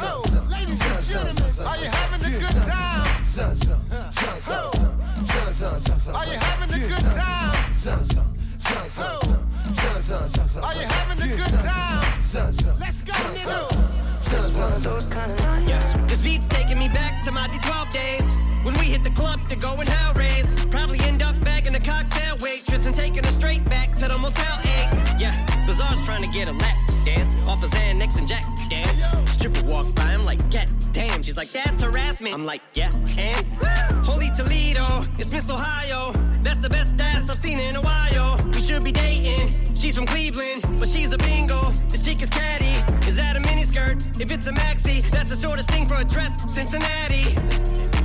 [0.00, 3.22] Oh, ladies and gentlemen, are you having a good time?
[4.48, 4.72] Oh,
[6.14, 7.74] are you having a good time?
[10.56, 12.22] Oh, are you having a good time?
[12.80, 14.82] Let's go, nigga.
[14.82, 15.68] Those kind of nights.
[15.68, 15.94] Yes.
[16.08, 18.34] This beat's taking me back to my D12 days.
[18.64, 20.54] When we hit the club to go and hell raise.
[20.70, 24.60] Probably end up bagging a cocktail waitress and taking her straight back to the Motel
[24.64, 24.64] 8.
[24.66, 24.75] Yeah, Bizarre's
[26.06, 28.44] trying to get a lap dance off of Xanax and Jack.
[28.70, 29.26] Damn.
[29.26, 31.20] Stripper walked by, I'm like, yeah, damn.
[31.20, 32.32] She's like, that's harassment.
[32.32, 33.44] I'm like, yeah, and
[34.06, 36.12] Holy Toledo, it's Miss Ohio.
[36.44, 38.38] That's the best ass I've seen in a while.
[38.54, 39.74] We should be dating.
[39.74, 41.72] She's from Cleveland, but she's a bingo.
[41.88, 42.76] This chick is catty.
[43.08, 43.40] Is that a
[43.76, 44.20] miniskirt?
[44.20, 46.30] If it's a maxi, that's the shortest thing for a dress.
[46.52, 47.34] Cincinnati.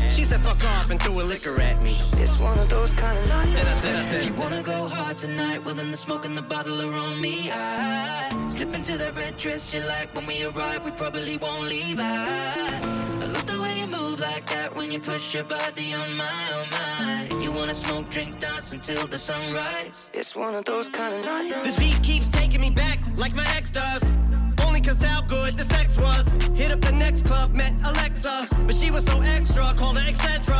[0.09, 1.95] She said fuck off and threw a liquor at me.
[2.13, 3.55] It's one of those kind of nights.
[3.55, 6.25] Then I said, I said, If you wanna go hard tonight, well then the smoke
[6.25, 7.49] and the bottle are on me.
[7.51, 11.97] I slip into that red dress you like when we arrive, we probably won't leave.
[11.99, 12.81] I,
[13.21, 16.53] I love the way you move like that when you push your body on my,
[16.53, 17.41] on mine.
[17.41, 20.09] You wanna smoke, drink, dance until the sunrise.
[20.13, 21.63] It's one of those kind of nights.
[21.63, 24.03] This beat keeps taking me back like my ex does.
[24.83, 26.27] Cause how good the sex was.
[26.55, 28.47] Hit up the next club, met Alexa.
[28.65, 30.55] But she was so extra, called her etc.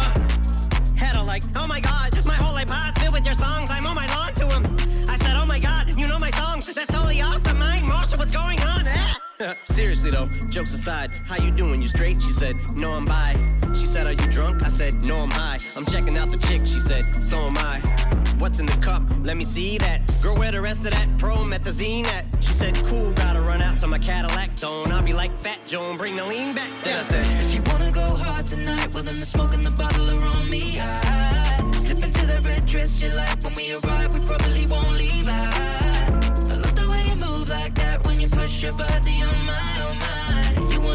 [0.96, 3.70] Had her like, oh my god, my whole iPod's filled with your songs.
[3.70, 4.64] I'm on my lawn to him.
[5.10, 6.72] I said, oh my god, you know my songs.
[6.74, 7.58] That's totally awesome.
[7.58, 8.84] Mine, Marsha, what's going on?
[8.88, 9.56] Ah.
[9.64, 11.82] Seriously though, jokes aside, how you doing?
[11.82, 12.22] You straight?
[12.22, 13.36] She said, no, I'm bi.
[13.76, 14.64] She said, are you drunk?
[14.64, 15.58] I said, no, I'm high.
[15.76, 16.68] I'm checking out the chick.
[16.68, 18.21] She said, so am I.
[18.42, 19.04] What's in the cup?
[19.22, 20.02] Let me see that.
[20.20, 22.26] Girl, where the rest of that promethazine at?
[22.40, 24.56] She said, cool, gotta run out to my Cadillac.
[24.56, 26.72] Don't I'll be like Fat Joe, bring the lean back.
[26.84, 29.70] Then I said, If you wanna go hard tonight, well then the smoke and the
[29.70, 30.80] bottle are on me.
[30.80, 35.28] I slip into that red dress you like when we arrive, we probably won't leave.
[35.28, 36.10] I,
[36.50, 39.82] I love the way you move like that when you push your body on mine,
[39.88, 40.21] on mine.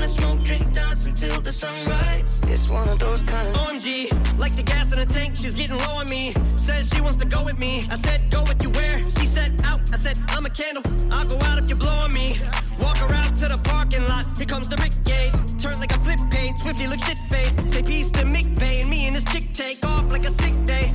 [0.06, 2.40] Wanna smoke, drink, dance until the sunrise.
[2.44, 5.76] It's one of those kind of OMG, like the gas in the tank, she's getting
[5.76, 6.32] low on me.
[6.56, 7.88] Says she wants to go with me.
[7.90, 8.98] I said, go with you where?
[9.18, 9.80] She said, out.
[9.92, 10.84] I said, I'm a candle.
[11.10, 12.38] I'll go out if you blow on me.
[12.78, 14.24] Walk around to the parking lot.
[14.36, 15.32] Here comes the brigade.
[15.58, 16.56] Turn like a flip page.
[16.58, 17.68] Swiftly look shit faced.
[17.68, 18.82] Say peace to McVeigh.
[18.82, 20.92] And me and this chick take off like a sick day.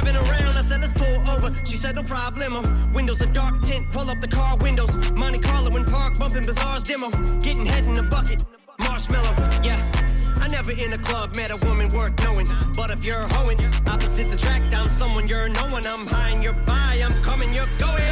[0.00, 1.52] Driving around, I said, let's pull over.
[1.64, 2.62] She said, no problemo.
[2.94, 3.90] Windows a dark tint.
[3.92, 4.96] Pull up the car windows.
[5.18, 7.10] Monte Carlo in park, bumping Bizarre's demo.
[7.40, 8.44] Getting head in the bucket.
[8.80, 9.34] Marshmallow,
[9.64, 9.97] yeah.
[10.48, 12.48] I never in a club met a woman worth knowing.
[12.74, 15.86] But if you're hoeing, opposite the track, I'm someone you're knowing.
[15.86, 18.02] I'm high and you're by, I'm coming, you're going.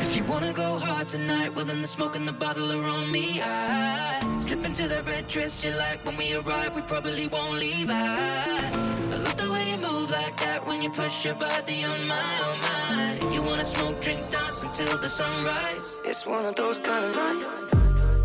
[0.00, 3.12] If you wanna go hard tonight, well then the smoke and the bottle are on
[3.12, 3.42] me.
[3.42, 7.90] I Slip into that red dress you like when we arrive, we probably won't leave.
[7.90, 8.70] I,
[9.12, 12.40] I love the way you move like that when you push your body on my,
[12.48, 13.30] on mine.
[13.30, 16.00] You wanna smoke, drink, dance until the sunrise.
[16.06, 17.74] It's one of those kind of nights.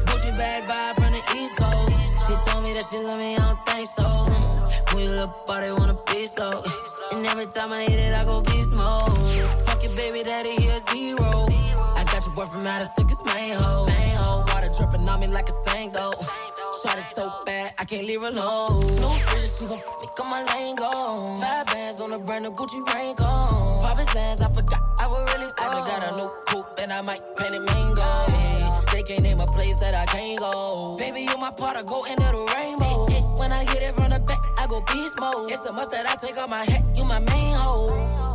[0.06, 1.89] Gucci bag vibe from the East Coast.
[2.30, 4.04] She told me that she love me, I don't think so.
[4.04, 4.94] Mm.
[4.94, 6.62] When you look, they wanna be slow.
[6.64, 9.18] Uh, and every time I hit it, I go beast mode.
[9.66, 11.48] Fuck your baby daddy, he a zero.
[11.98, 13.88] I got your boyfriend mad, I took his main hoe.
[13.88, 16.14] Main hoe, water dripping on me like a sang though.
[16.84, 18.80] Shot it so bad, I can't leave her alone.
[19.02, 21.36] No fridge, she gon' make on my lane go.
[21.42, 23.26] Five bands on a brand new Gucci rain go.
[23.26, 25.64] Pop his ass, I forgot I would really go.
[25.66, 28.02] I just got a new coupe, and I might paint it mango.
[28.02, 28.59] Yeah.
[29.00, 30.98] They can't name a place that I can't go.
[31.00, 33.06] Baby, you my part, I go into the rainbow.
[33.38, 35.50] When I hit it from the back, I go beast mode.
[35.50, 37.88] It's a must that I take off my hat, you my main hoe.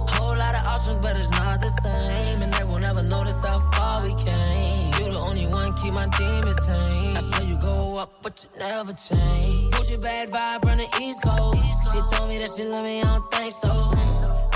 [0.08, 2.40] Whole lot of options, but it's not the same.
[2.40, 4.94] And they will never notice how far we came.
[4.94, 7.14] You the only one keep my demons tame.
[7.14, 9.70] I swear you go up, but you never change.
[9.74, 11.58] Gucci bad vibe from the East Coast.
[11.92, 13.92] She told me that she love me, I don't think so.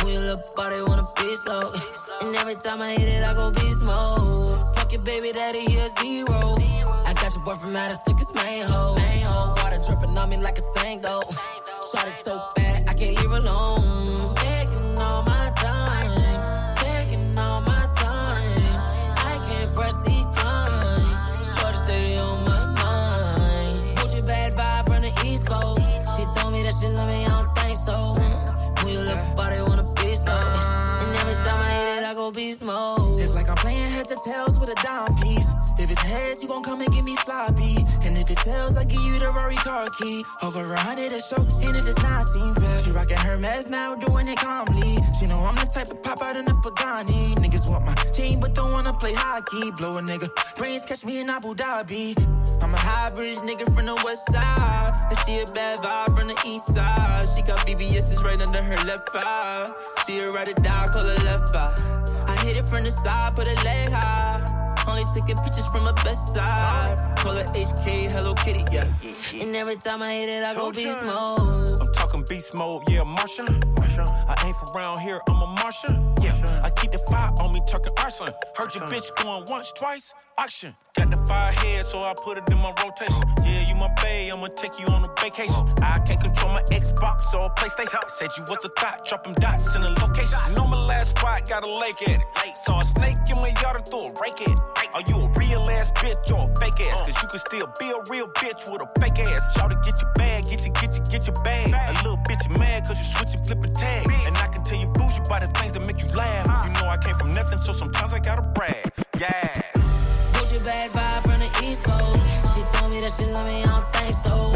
[0.06, 1.74] You look, they wanna be slow.
[2.21, 4.75] And every time I hit it, I go beast mode.
[4.75, 6.57] Fuck your baby daddy, he a zero.
[7.05, 8.95] I got your boyfriend mad, I took his main hoe.
[9.62, 11.23] Water dripping on me like a sang though.
[11.93, 12.68] Shot it so bad,
[34.29, 35.49] tails with a dime piece.
[35.79, 37.76] If it's heads, you gon' come and give me sloppy.
[38.05, 40.24] And if it's tails, I give you the Rory car key.
[40.43, 42.79] Over a hundred a show, and it does not seem fair.
[42.81, 44.99] She rockin' her mess now, doing it calmly.
[45.18, 47.37] She know I'm the type to pop out in the Pagani.
[47.37, 49.70] Niggas want my chain, but don't wanna play hockey.
[49.79, 52.07] Blow a nigga, brains catch me in Abu Dhabi.
[52.62, 54.93] I'm a Highbridge nigga from the west side.
[55.11, 57.29] And she a bad vibe from the east side.
[57.35, 59.72] She got BBS's right under her left eye.
[60.07, 62.18] She a ride or die, call her left eye.
[62.43, 64.38] Hit it from the side, put a leg high.
[64.99, 67.16] Only taking pictures from her best side.
[67.18, 68.84] Call her HK, Hello Kitty, yeah.
[68.84, 69.40] Mm-hmm.
[69.42, 71.80] And every time I hit it, I go beast mode.
[71.80, 73.46] I'm talking beast mode, yeah, Martian.
[74.01, 76.14] I ain't from around here, I'm a Martian.
[76.20, 78.28] Yeah, I keep the fire on me, talking arson.
[78.57, 80.74] Heard your bitch going once, twice, auction.
[80.94, 83.22] Got the fire head, so I put it in my rotation.
[83.44, 85.55] Yeah, you my bae, I'ma take you on a vacation.
[85.80, 88.01] I can't control my Xbox or PlayStation.
[88.11, 90.38] Said you was a thought, dropping dots in a location.
[90.55, 92.57] Know my last spot, got a lake at it.
[92.57, 94.88] Saw a snake in my yard and threw a rake at it.
[94.95, 97.01] Are you a real ass bitch or a fake ass?
[97.01, 97.05] Uh.
[97.05, 99.55] Cause you can still be a real bitch with a fake ass.
[99.55, 101.68] Shout to get your bag, get you, get you, get your bag.
[101.68, 104.14] A little bitch you mad cause you switching, flipping tags.
[104.24, 106.49] And I can tell you bougie by the things that make you laugh.
[106.49, 106.66] Uh.
[106.66, 108.91] You know I came from nothing, so sometimes I gotta brag.
[109.18, 109.62] Yeah.
[110.32, 112.22] Gucci bad vibe from the East Coast.
[112.55, 114.53] She told me that she love me, I don't think so.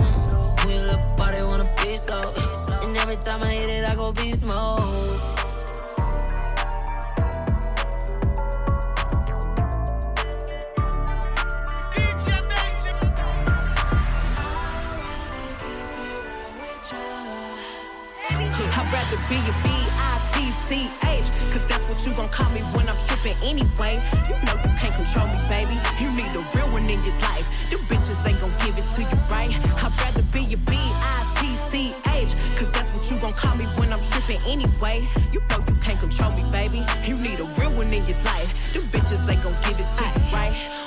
[0.66, 2.32] We look, but they wanna be slow.
[2.82, 5.41] And every time I hit it, I go beast mode.
[19.12, 24.02] Rather be a B-I-T-C-H Cause that's what you gon' call me when I'm trippin' anyway.
[24.26, 25.78] You know you can't control me, baby.
[26.00, 27.46] You need a real one in your life.
[27.68, 29.52] Them bitches ain't gon' give it to you right.
[29.84, 34.40] I'd rather be a B-I-T-C-H Cause that's what you gon' call me when I'm trippin'
[34.46, 35.06] anyway.
[35.30, 36.82] You know you can't control me, baby.
[37.04, 38.50] You need a real one in your life.
[38.72, 40.82] Them bitches ain't gon' give it to you right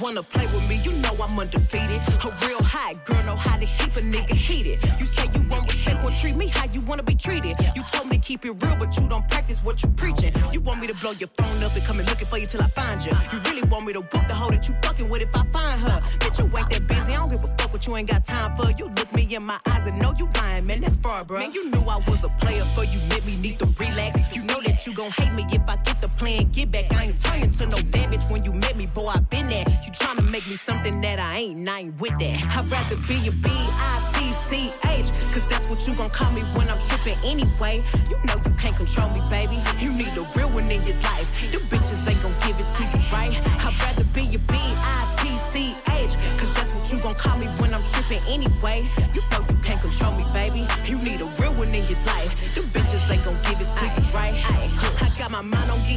[0.00, 0.76] wanna play with me?
[0.82, 2.00] You know I'm undefeated.
[2.24, 4.78] A real hot girl know how to keep a nigga heated.
[4.98, 7.56] You say you won't respect or treat me how you wanna be treated.
[7.74, 10.32] You told me to keep it real but you don't practice what you preaching.
[10.52, 12.62] You want me to blow your phone up and come and looking for you till
[12.62, 15.22] I find you You really want me to whoop the hoe that you fucking with
[15.22, 16.02] if I find her.
[16.18, 18.56] Bitch, you ain't that busy, I don't give a fuck what you ain't got time
[18.56, 18.70] for.
[18.72, 21.52] You look me in my eyes and know you lying, man, that's far, bro Man,
[21.52, 24.18] you knew I was a player for you let me need to relax.
[24.34, 26.92] You know that you gon' hate me if I get the plan, get back.
[26.92, 29.92] I ain't turning to no damage when you met me, boy, I been there You
[29.92, 32.56] tryna make me something that I ain't, and I ain't with that.
[32.56, 37.18] I'd rather be a B-I-T-C-H Cause that's what you gon' call me when I'm trippin'
[37.22, 37.84] anyway.
[38.10, 39.62] You know you can't control me, baby.
[39.78, 41.28] You need a real one in your life.
[41.52, 43.30] Them bitches ain't gon' give it to you right?
[43.64, 48.22] I'd rather be a B-I-T-C-H Cause that's what you gon' call me when I'm trippin'
[48.26, 48.90] anyway.
[49.14, 50.66] You know you can't control me, baby.
[50.84, 52.34] You need a real one in your life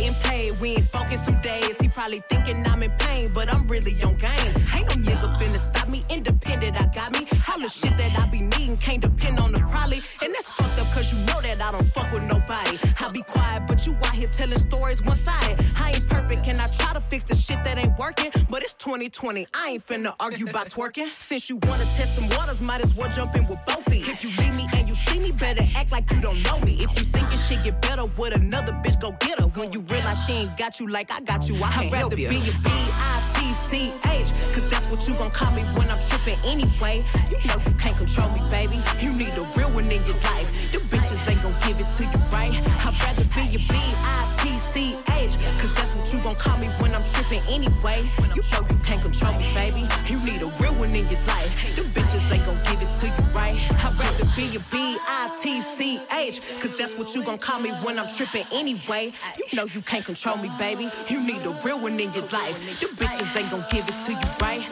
[0.09, 0.61] getting paid.
[0.61, 1.75] We ain't spoken some days.
[1.79, 4.53] He probably thinking I'm in pain But I'm really on game.
[4.73, 6.01] Ain't no nigga finna stop me.
[6.09, 7.27] Independent, I got me.
[7.47, 8.77] All the shit that I be needing.
[8.77, 10.01] Can't depend on the probably.
[10.21, 12.79] And that's fucked up cause you know that I don't fuck with nobody.
[12.99, 15.65] I be quiet, but you here telling stories one sided.
[15.75, 18.31] I ain't perfect, and I try to fix the shit that ain't working.
[18.49, 21.09] But it's 2020, I ain't finna argue about twerking.
[21.17, 24.07] Since you wanna test some waters, might as well jump in with both feet.
[24.07, 26.73] If you leave me and you see me, better act like you don't know me.
[26.83, 29.47] If you think it shit get better with another bitch, go get her.
[29.47, 31.99] When you realize she ain't got you like I got you, I I'd can't rather
[31.99, 36.01] help be a Be a B-I-T-C-H, cause that's what you gon' call me when I'm
[36.09, 37.05] tripping anyway.
[37.31, 38.81] You know you can't control me, baby.
[38.99, 40.47] You need a real one in your life.
[40.73, 42.51] The bitches ain't gon' give it to you right.
[42.85, 44.08] I'd rather be a
[44.43, 48.09] B-I-T-C-H, cause that's what you gon' call me when I'm trippin' anyway.
[48.35, 49.87] You know you can't control me, baby.
[50.07, 51.51] You need a real one in your life.
[51.75, 53.55] The bitches ain't gon' give it to you right.
[53.83, 58.45] I'd rather be a B-I-T-C-H, cause that's what you gon' call me when I'm trippin'
[58.51, 59.13] anyway.
[59.37, 60.89] You know you can't control me, baby.
[61.09, 62.57] You need a real one in your life.
[62.79, 64.63] The bitches ain't gon' give it to you right.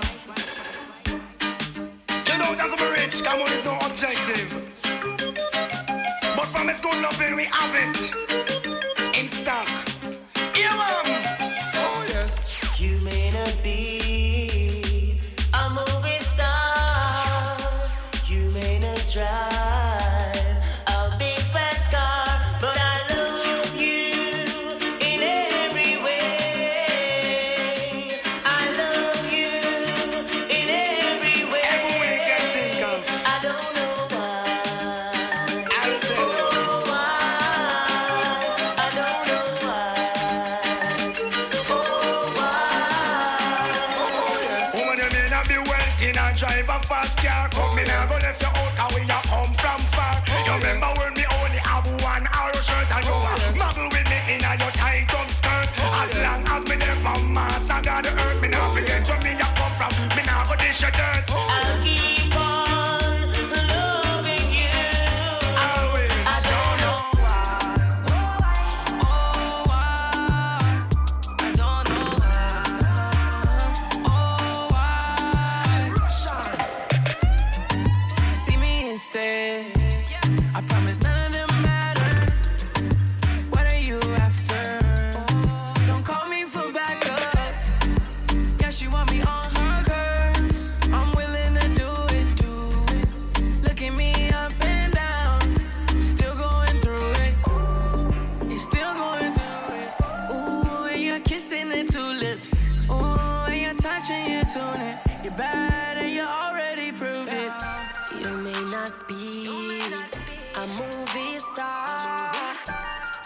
[2.27, 4.63] You know that I'm rich, come on, is no objective.
[6.35, 8.46] But from its good loving, we have it
[9.17, 9.67] in stock.
[10.55, 11.16] Yeah, man.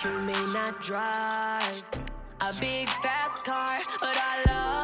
[0.03, 1.83] You may not drive.
[2.41, 4.80] A big fast car, but I love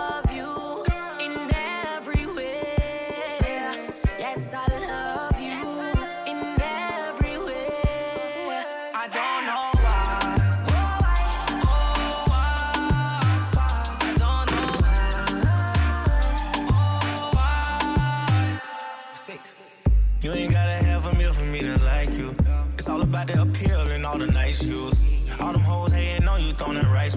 [26.61, 27.15] on you, throwing rice.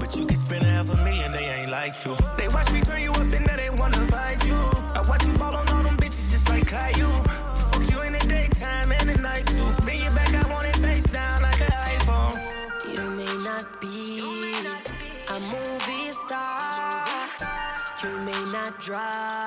[0.00, 2.16] But you can spend half a million, they ain't like you.
[2.36, 4.54] They watch me turn you up and now they wanna fight you.
[4.54, 7.10] I watch you ball on all them bitches just like Caillou.
[7.70, 9.84] Fuck you in the daytime and the night too.
[9.84, 12.36] Bend your back, I want it face down like an iPhone.
[12.92, 14.20] You may not be
[15.28, 17.04] a movie star.
[18.02, 19.37] You may not drive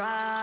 [0.00, 0.39] drive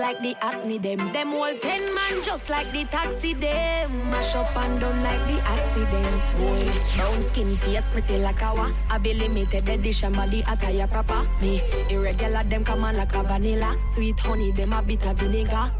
[0.00, 1.12] like the acne them.
[1.12, 4.10] Them all ten man just like the taxi them.
[4.10, 6.30] Mash up and done like the accidents.
[6.40, 6.58] Boy,
[6.96, 8.70] brown skin face pretty like wa.
[8.88, 11.28] I be limited edition body attire proper.
[11.40, 13.76] Me irregular them come on like a vanilla.
[13.94, 15.70] Sweet honey them a bit of vinegar.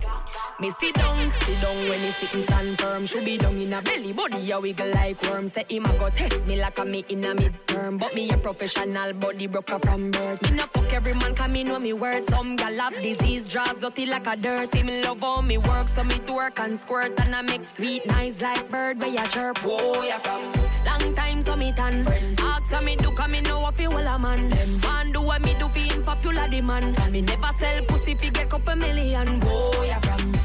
[0.60, 3.06] Me sit down, sit down when he sitting stand firm.
[3.06, 5.48] Should be down in a belly, body a wiggle like worm.
[5.48, 7.98] Say him a go test me like a me in a midterm.
[7.98, 10.42] But me a professional body broker from birth.
[10.42, 12.26] Me no fuck every man, come me know me words.
[12.28, 14.74] Some gal have disease, draws dirty like a dirt.
[14.74, 17.18] Him love how me work, so me twerk and squirt.
[17.18, 19.56] And I make sweet nice like bird where ya chirp.
[19.64, 20.52] Whoa, ya from
[20.84, 22.06] long time so me tan.
[22.38, 24.50] Ask so me do, come me know what feel a man.
[24.80, 26.98] Man do what me do fi in popular demand.
[26.98, 29.40] And me never sell pussy fi get couple million.
[29.40, 30.39] Whoa, ya from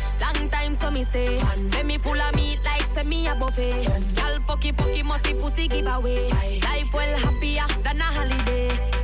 [0.45, 1.39] long time so me stay.
[1.71, 3.83] Say me full of meat like say me a buffet.
[4.17, 6.29] Y'all fucky fucky musty pussy give away.
[6.29, 8.94] Life well happier than a holiday.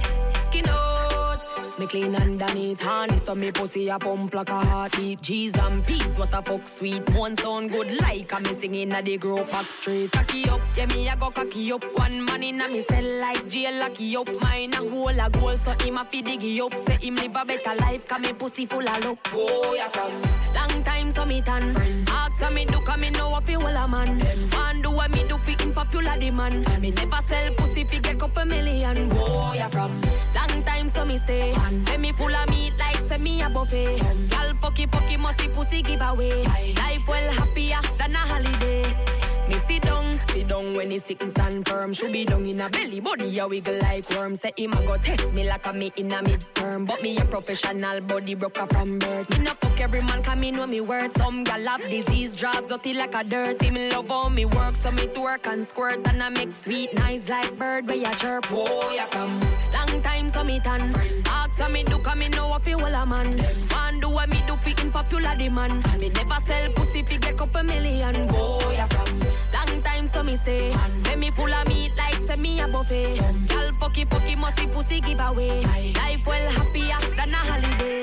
[1.81, 5.19] Me clean underneath honey, so me pussy a pump like a heartbeat.
[5.19, 7.09] G's and peas, what a fuck sweet.
[7.09, 10.11] One sound good like a me singing at the grow back street.
[10.11, 11.83] Cocky up, yeah me a go cocky up.
[11.97, 14.27] One man in a me cell like jail locky up.
[14.41, 16.77] Mine a hole a goal, so him a fi diggy up.
[16.77, 19.17] Say him live a better life, cause me pussy full of luck.
[19.33, 20.21] Oh yeah from
[20.53, 21.75] long time so me tan.
[22.07, 24.19] Ask so me do, cause me know what fi whole a man.
[24.51, 26.69] Man do what me do fi in popular demand.
[26.69, 29.11] And me never sell pussy fi get couple million.
[29.13, 29.99] Oh yeah from
[30.35, 31.55] long time so me stay.
[31.85, 33.97] Say me full of meat like say me a buffet.
[33.97, 36.43] Y'all fucky fucky musty pussy give away.
[36.43, 39.30] Life well happier than a holiday.
[39.51, 41.91] Me sit down, sit down when he sick and firm.
[41.91, 44.33] Should be down in a belly, body a wiggle like worm.
[44.33, 46.87] Say him a go test me like a me in a midterm.
[46.87, 49.29] But me a professional body broker from birth.
[49.31, 51.15] Me no fuck every man, cause me know me words.
[51.15, 53.61] Some gal have disease, draws dirty like a dirt.
[53.61, 55.99] Him love how me work, so me twerk and squirt.
[56.07, 58.45] And I make sweet nice like bird where ya chirp.
[58.45, 59.37] Whoa, ya from
[59.73, 60.95] long time so me tan.
[61.25, 63.35] Ask so me do, cause me know what fi whole a man.
[63.69, 65.85] Man do what me do fi in popular demand.
[65.87, 68.29] And me never sell pussy fi get couple million.
[68.29, 69.19] Whoa, ya from
[69.53, 70.75] long time so me stay.
[71.03, 73.15] Say me full of meat like say me a buffet.
[73.15, 75.61] Y'all fucky fucky musty pussy give away.
[75.95, 78.01] Life well happier than a holiday.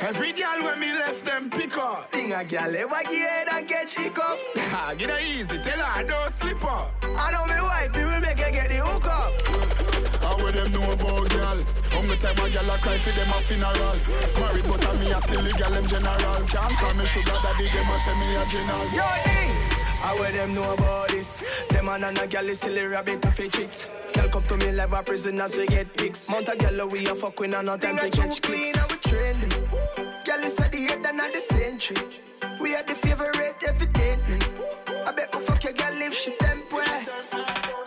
[0.00, 2.10] Every girl when me left them pick up.
[2.10, 4.38] Thing a girl ever get head and get chick up.
[4.56, 6.90] Ah, Get her easy, tell her I don't slip up.
[7.02, 9.32] I know me wife, me will make her get the hook up.
[10.22, 11.58] How would them know about girl?
[11.90, 13.96] How many time a girl a cry for them a funeral?
[14.40, 16.40] Married but a me a still the girl them general.
[16.48, 18.86] Can't call me sugar daddy, them a say me a general.
[18.96, 19.79] Yo, ding!
[20.00, 21.42] How would them know about this?
[21.68, 23.86] Them man and a girl is silly rabbit a fake chicks.
[24.14, 26.30] Girl come to me live a prison as we get pics.
[26.30, 28.40] Mount a girl we a fuck with and not time to catch clicks.
[28.40, 30.24] Clean, we trendy.
[30.24, 32.02] Girl is at the head and at the century.
[32.60, 34.40] We are the favorite evidently.
[34.88, 37.02] I bet we fuck your girl if she temp well.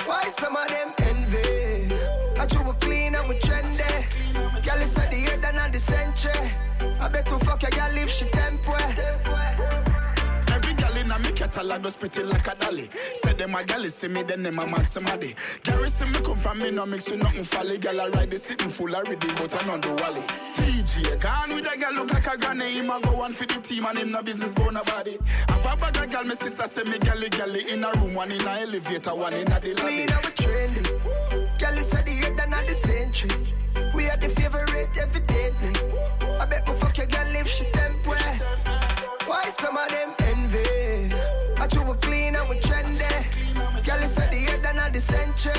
[0.05, 1.95] Why some of them envy?
[2.39, 4.64] I true we clean and we trendy.
[4.64, 6.51] Girl is at the head and at the century.
[6.99, 8.80] I bet we fuck your girl if she temp well.
[8.80, 9.32] Every girl
[11.58, 12.89] a me pretty like a dolly.
[13.24, 15.36] Say them a gal see me, then them a mad somebody.
[15.64, 17.78] Gary see me come from me, no mix with nothing folly.
[17.78, 20.22] Girl I ride the sitting full of reading, but I on the wally.
[20.56, 22.72] PJ, gone with a girl look like a granny.
[22.74, 25.18] Him a go one for the team and him no business bone nobody.
[25.47, 28.32] Have a bag of girl, my sister say me galley galley in a room, one
[28.32, 29.82] in a elevator, one in a the lobby.
[29.82, 31.60] Clean and we trendy.
[31.60, 33.54] Girl is at the head and at the century.
[33.95, 35.91] We are the favorite evidently.
[36.39, 38.39] I bet we fuck your girl if she temp well.
[39.26, 40.53] Why some of them envy?
[41.64, 43.86] I true we clean and we trendy.
[43.86, 45.53] Girl is at the head and at the century.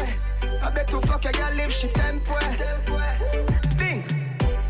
[0.63, 3.47] I bet we fuck your girl if she temp well.
[3.79, 4.05] Ding.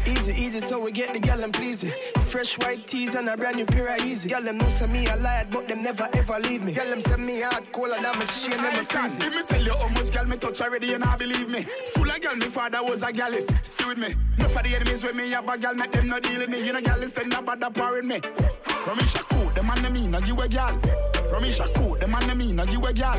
[0.06, 2.16] Easy, easy, so we get the girl and please it.
[2.20, 4.28] Fresh white tees and a brand new pair of easy.
[4.28, 6.72] Girl, them know say me a liar, but them never ever leave me.
[6.72, 9.64] Girl, them say me hard, cold and I'm a chain, never freeze Let me tell
[9.64, 11.66] you how much girl me touch already, you not believe me.
[11.94, 13.46] Full of girl, me father was a gallus.
[13.62, 14.14] See with me.
[14.38, 16.64] No for the enemies with me, have a girl, make them not deal with me.
[16.64, 18.20] You know, girl, stand up at the power in me.
[18.20, 21.13] Ramisha cool, them man me, now you a girl.
[21.34, 23.16] Ramisha cool, them man me, now you a girl.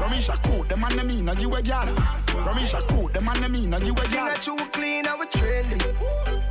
[0.00, 1.86] Ramisha cool, them man me, now you a girl.
[2.46, 4.02] Ramisha cool, them man me, now you a.
[4.02, 5.80] Thing that you clean, I would trendy.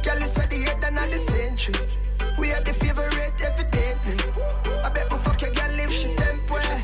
[0.03, 1.75] Girl is at the head and at the century.
[2.37, 4.17] We are the favorite evidently.
[4.83, 6.79] I bet we fuck your girl if she temp well.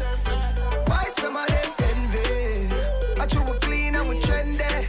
[0.87, 2.73] Why some of them envy?
[3.19, 4.87] I we clean and we trendy.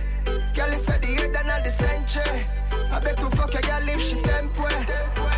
[0.55, 2.47] Girl is at the head and at the century.
[2.71, 5.35] I bet we fuck your girl if she temp well.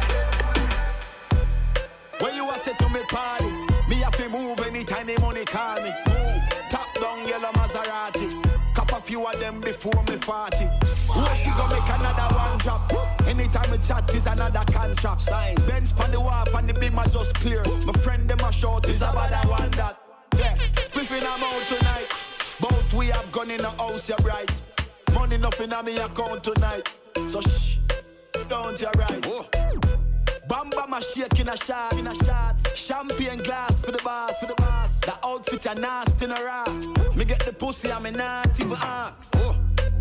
[2.20, 3.55] When you a say to me party,
[3.88, 5.92] me have to move anytime the money call me.
[6.08, 6.42] Move.
[6.70, 8.74] Top down yellow Maserati.
[8.74, 10.56] Cop a few of them before me 40.
[10.56, 12.92] Where she go make another one drop?
[13.26, 15.20] Anytime we chat is another contract.
[15.20, 15.54] Sign.
[15.66, 17.62] Benz pan the wharf and the beam are just clear.
[17.84, 19.98] My friend them a short is about that one that.
[20.36, 22.08] Yeah, spliffing I'm out tonight.
[22.60, 24.60] Both we have gone in the house, you're bright.
[25.14, 26.92] Money nothing on me account tonight.
[27.26, 27.78] So shh.
[28.48, 29.95] Don't you right?
[30.70, 32.56] Bam a shake in a shot, in a shot.
[32.74, 35.00] Champagne glass for the boss, for the boss.
[35.00, 36.86] The outfit a nasty in a ass.
[37.16, 39.55] Me get the pussy, I'm a not even ask.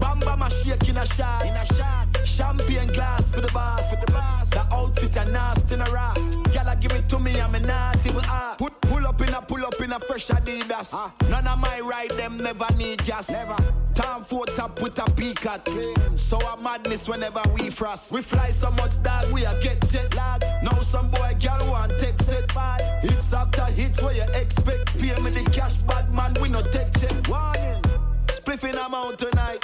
[0.05, 2.27] Bam bam a shake in a shot, in a shot.
[2.27, 4.49] Champagne glass for the boss, for the boss.
[4.51, 6.25] The outfit a nasty in a ass.
[6.53, 8.59] Gyal give it to me, I'm a not even ask.
[8.59, 10.91] Put pull up in a pull up in a fresh Adidas.
[10.93, 11.11] Ah.
[11.27, 13.29] None of my ride them never need gas.
[13.29, 13.57] Never.
[13.95, 15.67] Time for top with a peacock.
[16.15, 18.11] So a madness whenever we frost.
[18.11, 20.43] We fly so much that we a get jet lag.
[20.61, 22.77] Now some boy girl want take set by.
[23.01, 24.99] Hits after hits where you expect.
[24.99, 27.27] Pay me the cash, bad man, we no take check.
[27.27, 27.81] Warning.
[28.27, 29.63] Spliffing amount tonight.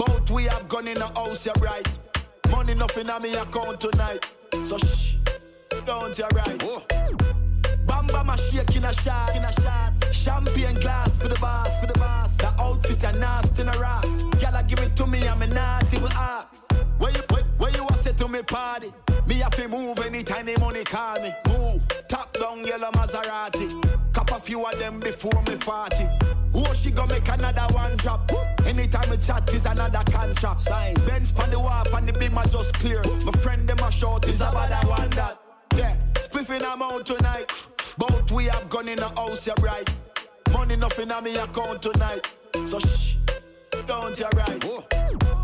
[0.00, 1.98] Both we have gone in the house, you're right.
[2.50, 4.24] Money nothing on me account tonight.
[4.62, 5.16] So shh,
[5.84, 6.58] don't you right.
[7.86, 9.92] Bam bam a shake in a shot, in a shot.
[10.10, 12.34] Champagne glass for the boss, for the boss.
[12.38, 14.22] The outfit a nasty in a ass.
[14.40, 16.46] Gyal give it to me, I'm a naughty even ask.
[16.96, 18.94] Where you, where, where you say to me party?
[19.26, 21.30] Me have to move anytime the money call me.
[21.46, 23.89] Move, top down yellow Maserati.
[24.30, 26.08] Cop a few of them before me 40.
[26.54, 28.30] Oh, she gonna make another one drop.
[28.64, 30.60] Anytime we chat is another contract.
[30.62, 30.94] Sign.
[31.06, 33.02] Benz pan the wharf and the beam are just clear.
[33.24, 35.40] My friend them a short is about that one that.
[35.76, 37.50] Yeah, spliffing amount tonight.
[37.98, 39.88] Both we have gone in the house, you're right.
[40.52, 42.28] Money nothing on me account tonight.
[42.64, 43.16] So shh,
[43.86, 44.60] don't you right.
[44.60, 45.39] Bam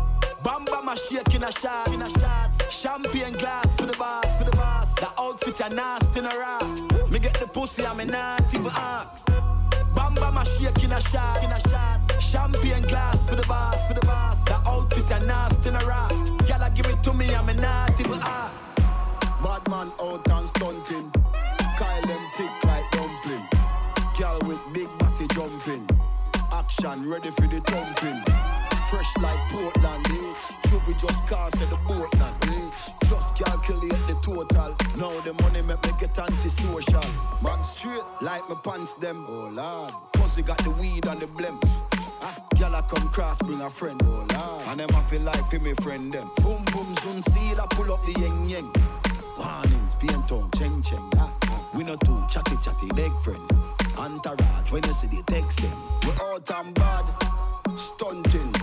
[0.47, 2.71] bam a shake in a shot, in a shot.
[2.71, 4.93] Champagne glass for the boss, for the boss.
[4.95, 6.81] The outfit a nasty in a ass.
[7.09, 9.25] Me get the pussy, I'm a not even ask.
[9.95, 12.21] Bam bam a shake in a shot, in a shot.
[12.21, 14.43] Champagne glass for the boss, for the boss.
[14.45, 16.29] The outfit a nasty in a ass.
[16.47, 18.53] Gyal give it to me, I'm a not even ask.
[19.43, 21.11] Bad man out and stunting.
[21.77, 23.47] Kyle them tick like dumpling.
[24.17, 25.87] Girl with big body jumping.
[26.51, 28.76] Action ready for the thumping.
[28.89, 30.33] Fresh like Portland, eh?
[30.67, 32.69] Juvie just cast at the Portland, eh?
[33.05, 34.75] Just calculate the total.
[34.95, 37.03] Now the money make me get antisocial.
[37.41, 39.25] Man straight like my pants them.
[39.27, 39.93] Oh lord.
[40.13, 41.59] Pussy got the weed and the blem.
[42.21, 44.01] Ah, I come cross, bring a friend.
[44.05, 44.67] Oh lord.
[44.67, 46.31] And them I feel like for me friend them.
[46.37, 48.73] Boom boom soon seal I pull up the yeng yeng.
[49.37, 51.09] Warnings, pain tongue, cheng cheng.
[51.17, 51.69] Ah, ah.
[51.75, 53.51] We no two chatty chatty big friend.
[53.97, 55.77] Entourage when you see the text them.
[56.03, 57.05] We out and bad,
[57.77, 58.53] stunting.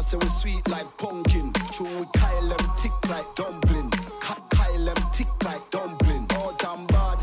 [0.00, 1.52] Gyal say we sweet like pumpkin.
[1.72, 3.90] True we Kyle them tick like dumpling.
[4.20, 6.26] Ka- Kyle them tick like dumpling.
[6.36, 7.18] All and bad,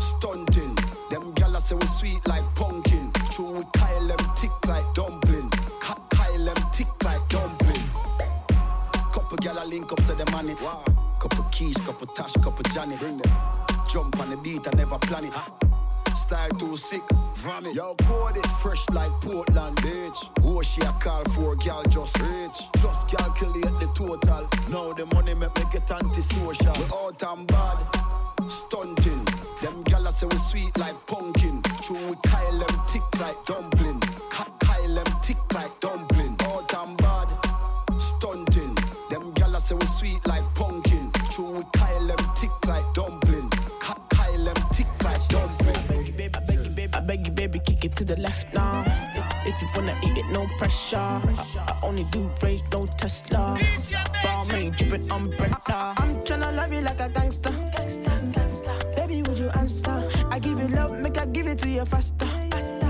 [0.00, 0.74] stunting.
[1.10, 3.12] Them gyal say we sweet like pumpkin.
[3.30, 5.50] True we Kyle them tick like dumpling.
[5.80, 7.88] Ka- Kyle them tick like dumpling.
[9.12, 10.58] Couple gyal a link up, say them on it.
[11.20, 13.22] Couple keys, couple tash, couple them.
[13.88, 15.69] Jump on the beat, I never plan it.
[16.30, 17.02] Style too sick,
[17.38, 17.74] vomit.
[17.74, 20.16] Yo, code it fresh like Portland, bitch.
[20.42, 22.58] Who she a call for, girl just rich.
[22.76, 24.48] Just calculate the total.
[24.68, 26.72] Now the money make me get antisocial.
[26.74, 27.82] We out and bad,
[28.48, 29.24] stunting.
[29.60, 31.62] Them gyal say we sweet like pumpkin.
[31.82, 33.98] True we Kyle them tick like dumpling.
[34.30, 36.36] Ka- Kyle them tick like dumpling.
[36.42, 37.28] Out and bad,
[37.98, 38.76] stunting.
[39.10, 41.10] Them gyal say we sweet like pumpkin.
[41.28, 43.19] True we Kyle them tick like dumpling.
[47.10, 48.84] Beg you, baby, kick it to the left now.
[49.44, 50.96] If, you wanna eat it, no pressure.
[50.96, 53.58] I, I only do rage, no Tesla.
[54.22, 55.94] Balmain, dripping umbrella.
[55.98, 57.50] I'm tryna love you like a gangster.
[58.94, 60.08] Baby, would you answer?
[60.30, 62.28] I give you love, make I give it to you faster.
[62.52, 62.89] faster.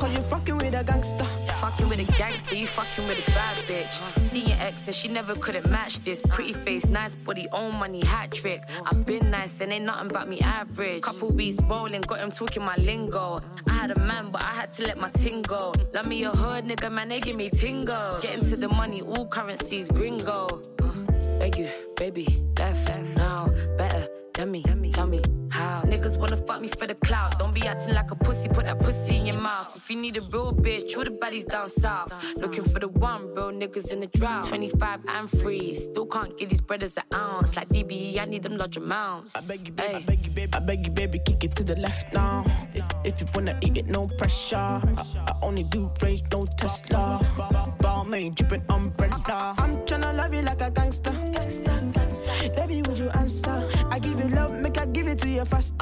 [0.00, 1.26] Cause you fucking with a gangster.
[1.60, 4.30] Fucking with a gangster, you fucking with a bad bitch.
[4.30, 6.22] See your ex and she never couldn't match this.
[6.22, 8.62] Pretty face, nice body, own money, hat trick.
[8.86, 11.02] I've been nice and ain't nothing about me average.
[11.02, 13.42] Couple weeks rolling, got him talking my lingo.
[13.66, 15.74] I had a man, but I had to let my ting go.
[15.92, 18.22] Love me a hood, nigga, man, they give me tingo.
[18.22, 20.62] Getting to the money, all currencies, gringo.
[20.80, 24.62] Uh, beg you, baby, left now, better than me.
[24.94, 25.22] Tell me
[25.84, 27.38] Niggas wanna fuck me for the clout.
[27.38, 29.74] Don't be acting like a pussy, put that pussy in your mouth.
[29.76, 32.12] If you need a real bitch, all the baddies down south.
[32.36, 34.46] Looking for the one, real niggas in the drought.
[34.48, 37.54] 25 and free, still can't get these brothers an ounce.
[37.56, 39.34] Like DBE, I need them large amounts.
[39.36, 41.64] I beg you, baby, I beg you, baby, I beg you, baby, kick it to
[41.64, 42.44] the left now.
[42.74, 44.56] If, if you wanna eat it, no pressure.
[44.56, 47.20] I, I only do rage, no Tesla.
[47.36, 49.54] Ball Balmain, dripping umbrella.
[49.58, 51.10] I'm tryna love you like a gangster.
[51.10, 51.62] gangster,
[51.92, 52.29] gangster.
[52.48, 53.68] Baby, would you answer?
[53.90, 55.74] I give you love, make I give it to you faster.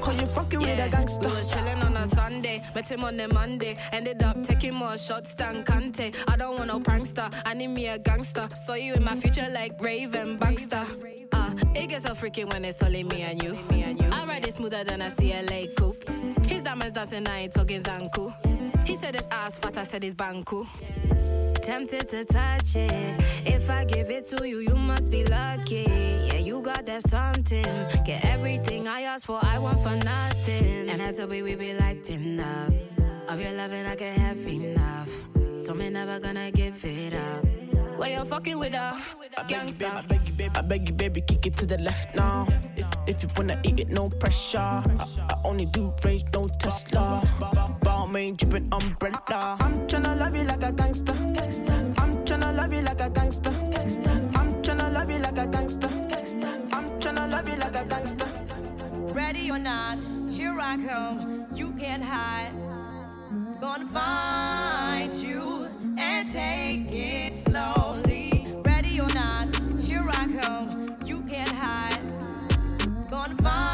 [0.00, 1.28] Cause you fucking with a gangster.
[1.28, 3.76] We was chilling on a Sunday, met him on the Monday.
[3.92, 6.14] Ended up taking more shots than Kante.
[6.28, 8.46] I don't want no prankster, I need me a gangster.
[8.64, 10.86] Saw you in my future like Raven Baxter.
[11.32, 13.58] Uh, it gets so freaky when it's only me and you.
[14.12, 16.08] I ride it smoother than a CLA coupe.
[16.46, 18.86] His diamonds dancing, I ain't talking Zanku.
[18.86, 20.66] He said his ass fat, I said his banku.
[21.64, 23.24] Tempted to touch it.
[23.46, 25.86] If I give it to you, you must be lucky.
[26.26, 27.86] Yeah, you got that something.
[28.04, 30.90] Get everything I ask for, I want for nothing.
[30.90, 32.70] And that's the way we be lighting up.
[33.28, 35.10] Of your loving, I can have enough.
[35.56, 37.63] So me never gonna give it up.
[37.96, 39.00] Why you fucking with a
[39.46, 39.86] gangster?
[39.86, 42.48] I beg you, baby, I beg you, baby, kick it to the left now.
[42.76, 44.58] If, if you wanna eat it, no pressure.
[44.58, 47.22] I, I only do range, no Tesla.
[47.82, 49.56] Balmain dripping umbrella.
[49.60, 51.12] I'm tryna love you like a gangster.
[51.12, 53.50] I'm tryna love you like a gangster.
[53.50, 55.88] I'm tryna love you like a gangster.
[56.72, 58.26] I'm tryna love you like a gangster.
[59.14, 61.46] Ready or not, here I come.
[61.54, 62.52] You can't hide.
[63.60, 65.63] Gonna find you
[66.22, 68.46] take it slowly.
[68.64, 70.96] Ready or not, here I come.
[71.04, 72.00] You can't hide.
[73.10, 73.73] Gonna find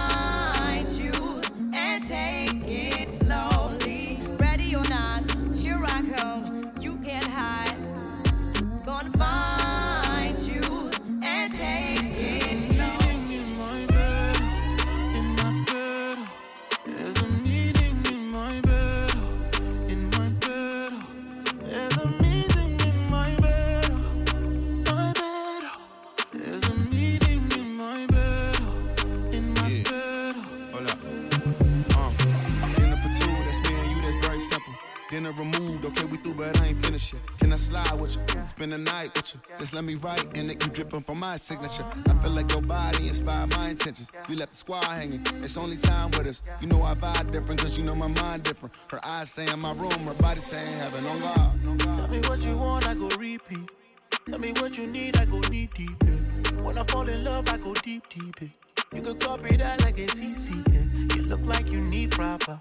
[35.31, 37.23] Dinner removed, okay, we through, but I ain't finished yet.
[37.39, 38.23] Can I slide with you?
[38.49, 39.41] Spend the night with you.
[39.59, 41.85] Just let me write and it you dripping from my signature.
[42.07, 44.11] I feel like your body inspired my intentions.
[44.29, 46.43] You left the squad hanging, it's only time with us.
[46.61, 48.75] You know I vibe different, cause you know my mind different.
[48.89, 51.97] Her eyes saying my room, her body saying heaven on God.
[51.97, 53.71] Tell me what you want, I go repeat.
[54.29, 55.91] Tell me what you need, I go deep, deep.
[56.05, 56.63] Yeah.
[56.63, 58.41] When I fall in love, I go deep, deep.
[58.41, 58.49] Yeah.
[58.93, 60.57] You could copy that like it's easy.
[60.73, 61.15] Yeah.
[61.15, 62.61] You look like you need proper.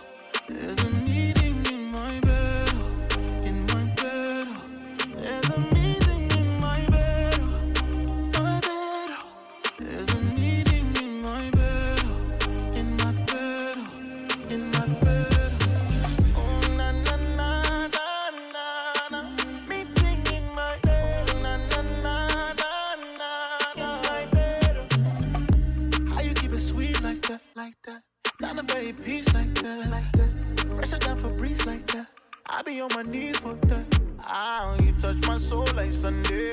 [28.67, 30.29] Very peace like that, like that.
[30.75, 32.07] Fresher than Febreze like that.
[32.45, 33.85] I be on my knees for that.
[34.19, 36.51] Ah, you touch my soul like Sunday.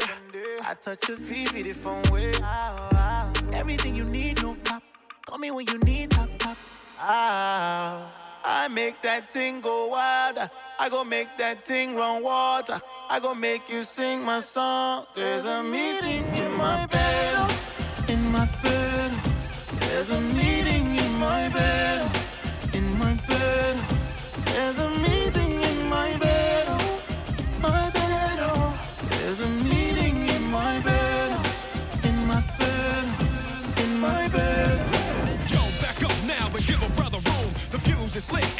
[0.62, 2.32] I touch your feet, feet different way.
[2.42, 3.32] Ah, ah.
[3.52, 4.82] Everything you need, no cap.
[5.26, 6.56] Call me when you need top, top.
[6.98, 8.10] Ah,
[8.44, 10.38] I make that thing go wild.
[10.78, 12.80] I go make that thing run water.
[13.10, 15.06] I go make you sing my song.
[15.14, 17.37] There's a meeting in my bed,
[38.18, 38.57] is lit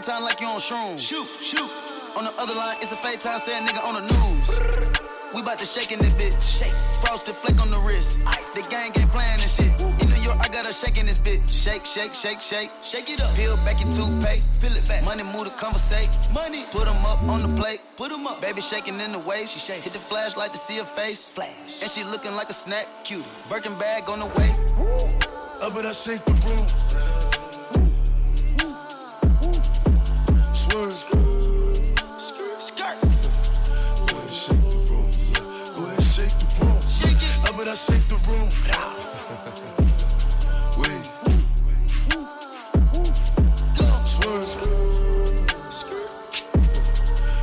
[0.00, 1.00] time double time like you on shrooms.
[1.00, 1.70] Shoot, shoot.
[2.16, 4.98] On the other line, it's a fake time saying nigga on the news.
[5.34, 6.40] We bout to shake in this bitch.
[6.42, 6.72] Shake.
[7.04, 8.18] Frosted flake on the wrist.
[8.26, 8.54] Ice.
[8.54, 9.80] The gang ain't playing this shit.
[10.02, 11.48] In New York, I got a shake in this bitch.
[11.48, 12.70] Shake, shake, shake, shake.
[12.82, 13.34] Shake it up.
[13.36, 14.42] Peel back your toothpaste.
[14.60, 15.04] Peel it back.
[15.04, 16.08] Money move to conversate.
[16.32, 16.64] Money.
[16.70, 17.80] Put 'em up on the plate.
[17.96, 18.40] Put 'em up.
[18.40, 19.46] Baby shaking in the way.
[19.46, 19.82] She shake.
[19.82, 21.30] Hit the flashlight to see her face.
[21.30, 21.82] Flash.
[21.82, 22.86] And she looking like a snack.
[23.04, 23.26] Cute.
[23.50, 24.50] Birkin bag on the way.
[25.60, 26.66] Up and I shake the room.
[30.70, 31.04] Swerve.
[32.58, 32.98] Skirt.
[33.96, 35.10] Go ahead, shake the room.
[35.74, 36.80] Go ahead, shake the room.
[36.90, 37.48] Shake it.
[37.48, 38.50] Up and I shake the room.
[40.78, 41.10] Wait.
[44.06, 44.62] Swerve.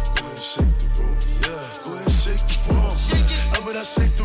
[0.03, 1.17] Go ahead, shake the room.
[1.41, 1.83] Yeah.
[1.85, 2.97] Go ahead, shake the room.
[3.09, 3.57] Shake it.
[3.57, 4.24] Up and I shake the room.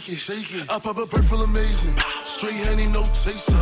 [0.00, 0.70] shake it, shake it.
[0.70, 1.94] I pop a bird feel amazing.
[2.24, 3.52] Straight honey, no chaser.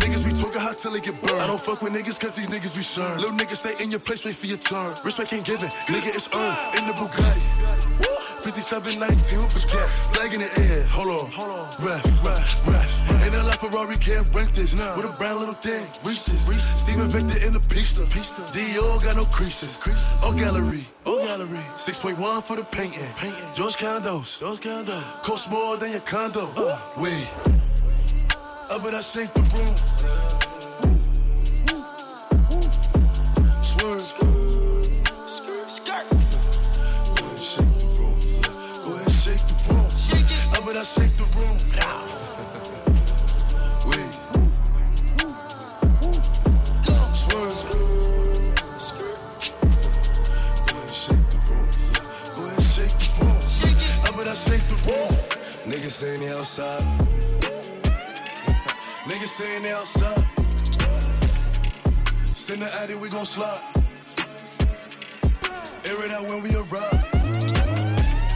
[0.00, 1.40] Niggas be talking hot till they get burned.
[1.40, 3.16] I don't fuck with niggas cause these niggas be sure.
[3.16, 4.96] Little niggas stay in your place, wait for your turn.
[5.04, 6.76] Respect ain't given, nigga, it's earned.
[6.76, 8.15] In the Bugatti.
[8.62, 9.98] 5719 with push cats.
[10.16, 11.30] Flag in the air, hold on.
[11.30, 11.84] Hold on.
[11.84, 13.22] Ref, ref, ref.
[13.22, 14.72] Ain't a lot Ferrari can't rent this.
[14.72, 15.86] With a brown little thing.
[16.02, 16.42] Reese's.
[16.48, 16.80] Reese's.
[16.80, 18.06] Steven Victor in the pista.
[18.06, 18.40] Pista.
[18.52, 19.76] Dior got no creases.
[19.76, 20.08] Creases.
[20.22, 20.86] Oh, gallery.
[21.04, 21.60] Oh, gallery.
[21.76, 23.06] 6.1 for the painting.
[23.16, 23.44] Painting.
[23.54, 24.38] George Condos.
[24.40, 25.22] George Condos.
[25.22, 26.46] Cost more than your condo.
[26.56, 26.80] Uh.
[26.96, 27.26] Wait.
[28.70, 29.76] Up and I shake the room.
[40.76, 41.58] I shake the room.
[47.14, 47.62] Swerve.
[50.66, 51.68] Go ahead, shake the room.
[52.36, 53.40] Go ahead, shake the room.
[53.48, 54.06] Shake it.
[54.06, 55.12] Up and I shake the room.
[55.64, 56.82] Niggas saying they outside.
[59.08, 60.26] Niggas saying they outside.
[62.34, 63.62] Send the addy, we gon' slide.
[65.86, 66.90] Air it out when we arrive.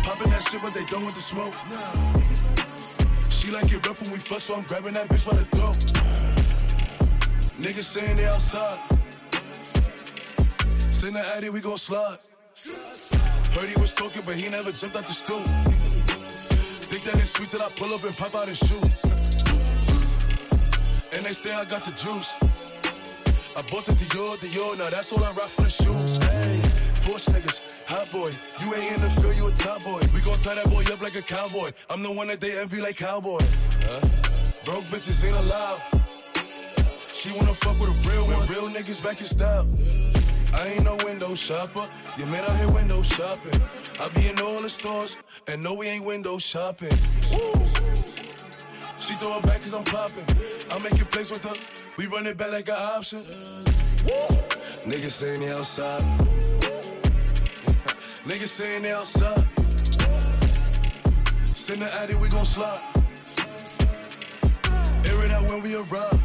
[0.05, 1.55] Popping that shit, but they done with the smoke.
[3.53, 5.77] Like it rough when we fuck, so I'm grabbing that bitch by the throat.
[7.59, 8.79] Niggas saying they outside.
[10.91, 12.19] Send the addy, we gon' slide.
[13.53, 15.43] Heard he was talking, but he never jumped out the stool.
[16.91, 18.85] Think that it's sweet till I pull up and pop out and shoot.
[21.13, 22.31] And they say I got the juice.
[23.57, 26.19] I bought the Dior, Dior, now that's all I rock for the shoes.
[26.19, 26.61] Hey,
[27.03, 28.31] Porsche niggas, hot boy.
[28.61, 30.01] You ain't in the field, you a top boy.
[30.15, 31.73] We gon' tie that boy up like a cowboy.
[31.91, 33.41] I'm the one that they envy like cowboy.
[33.83, 34.01] Huh?
[34.65, 35.81] Broke bitches ain't allowed.
[37.13, 38.47] She wanna fuck with a real one.
[38.47, 39.67] Real niggas back in style.
[40.55, 41.85] I ain't no window shopper.
[42.17, 43.61] You man out here window shopping.
[44.01, 45.17] I be in all the stores,
[45.49, 46.97] and no, we ain't window shopping.
[48.99, 50.25] She throw it back cause I'm popping.
[50.71, 51.57] I make it plays with her.
[51.97, 53.25] We run it back like an option.
[54.87, 56.40] Niggas saying they outside.
[58.25, 59.49] Niggas saying they outside.
[61.47, 62.81] Send the addy, we gon' slide.
[65.07, 66.21] Air it out when we arrive.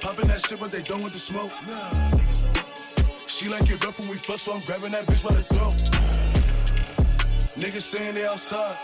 [0.00, 1.50] Popping that shit, but they done with the smoke.
[3.26, 5.74] She like it rough when we fuck, so I'm grabbing that bitch by the throat.
[7.56, 8.76] Niggas saying they outside.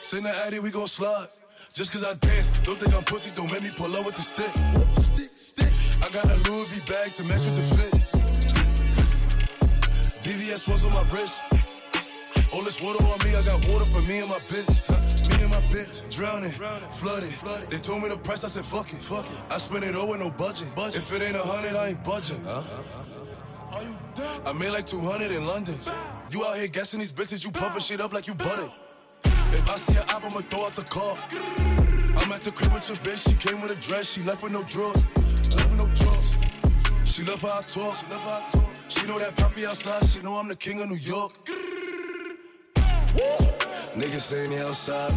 [0.00, 1.28] Send the addy, we gon' slide.
[1.72, 4.22] Just cause I dance, don't think I'm pussy, don't make me pull up with the
[4.22, 4.52] stick.
[6.00, 8.03] I got a Louis V bag to match with the fit.
[10.24, 11.42] VVS was on my wrist.
[12.50, 15.28] All this water on me, I got water for me and my bitch.
[15.28, 17.30] Me and my bitch, drowning, flooded.
[17.68, 19.02] They told me the price, I said fuck it.
[19.02, 19.36] Fuck it.
[19.50, 20.68] I spent it all with no budget.
[20.78, 22.42] If it ain't a hundred, I ain't budging.
[22.46, 22.62] Are
[23.82, 23.94] you?
[24.46, 25.78] I made like 200 in London.
[26.30, 28.70] You out here guessing these bitches, you pumping shit up like you butted.
[29.24, 31.18] If I see an app, I'ma throw out the car.
[32.16, 34.52] I'm at the crib with your bitch, she came with a dress, she left with
[34.52, 35.04] no drawers.
[35.54, 36.28] Left with no drawers.
[37.04, 37.96] She love how I talk.
[37.98, 38.73] She love how I talk.
[38.88, 41.32] She know that poppy outside, she know I'm the king of New York.
[43.94, 45.12] Niggas saying they outside.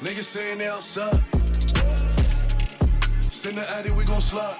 [0.00, 1.22] Niggas saying they outside.
[3.22, 4.56] Send the addy, we gon' slide.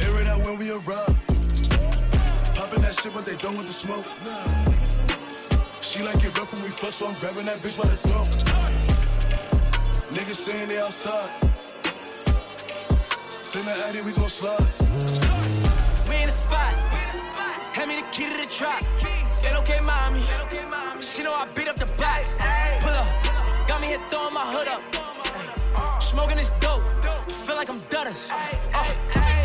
[0.00, 1.16] Air it out when we arrive.
[2.54, 4.04] Popping that shit, but they done with the smoke.
[5.80, 8.28] She like it rough when we fuck, so I'm grabbing that bitch by the throat.
[10.12, 11.49] Niggas saying they outside.
[13.50, 14.64] Send the addy, we gon' slide.
[16.08, 16.72] We in the spot.
[17.74, 18.84] Hand me the key to the trap.
[19.42, 20.22] It okay, mommy.
[21.00, 22.28] She know I beat up the box.
[22.78, 23.08] Pull up.
[23.66, 26.00] Got me here throwing my hood up.
[26.00, 26.84] Smoking this dope.
[27.44, 28.30] Feel like I'm Dutters.
[28.30, 29.39] Uh,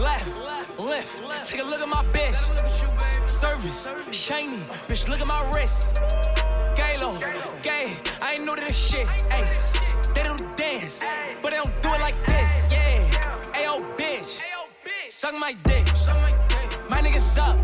[0.00, 0.78] left.
[0.78, 1.30] Lift.
[1.44, 3.28] Take a look at my bitch.
[3.28, 4.58] Service, shiny.
[4.88, 5.94] Bitch, look at my wrist.
[6.74, 7.20] Galo,
[7.62, 7.96] gay.
[8.22, 9.06] I ain't new to this shit.
[9.30, 9.44] Ay,
[10.14, 11.02] they do the dance,
[11.42, 12.68] but they don't do it like this.
[12.70, 13.52] Yeah.
[13.54, 14.40] Ayo, bitch.
[15.08, 15.86] Suck my dick.
[16.88, 17.58] My niggas up.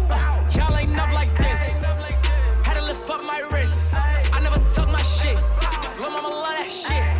[0.55, 1.61] Y'all ain't up like this.
[2.63, 3.95] Had to lift up my wrist.
[3.95, 5.37] I never took my shit.
[5.99, 7.16] Lil' mama love that shit.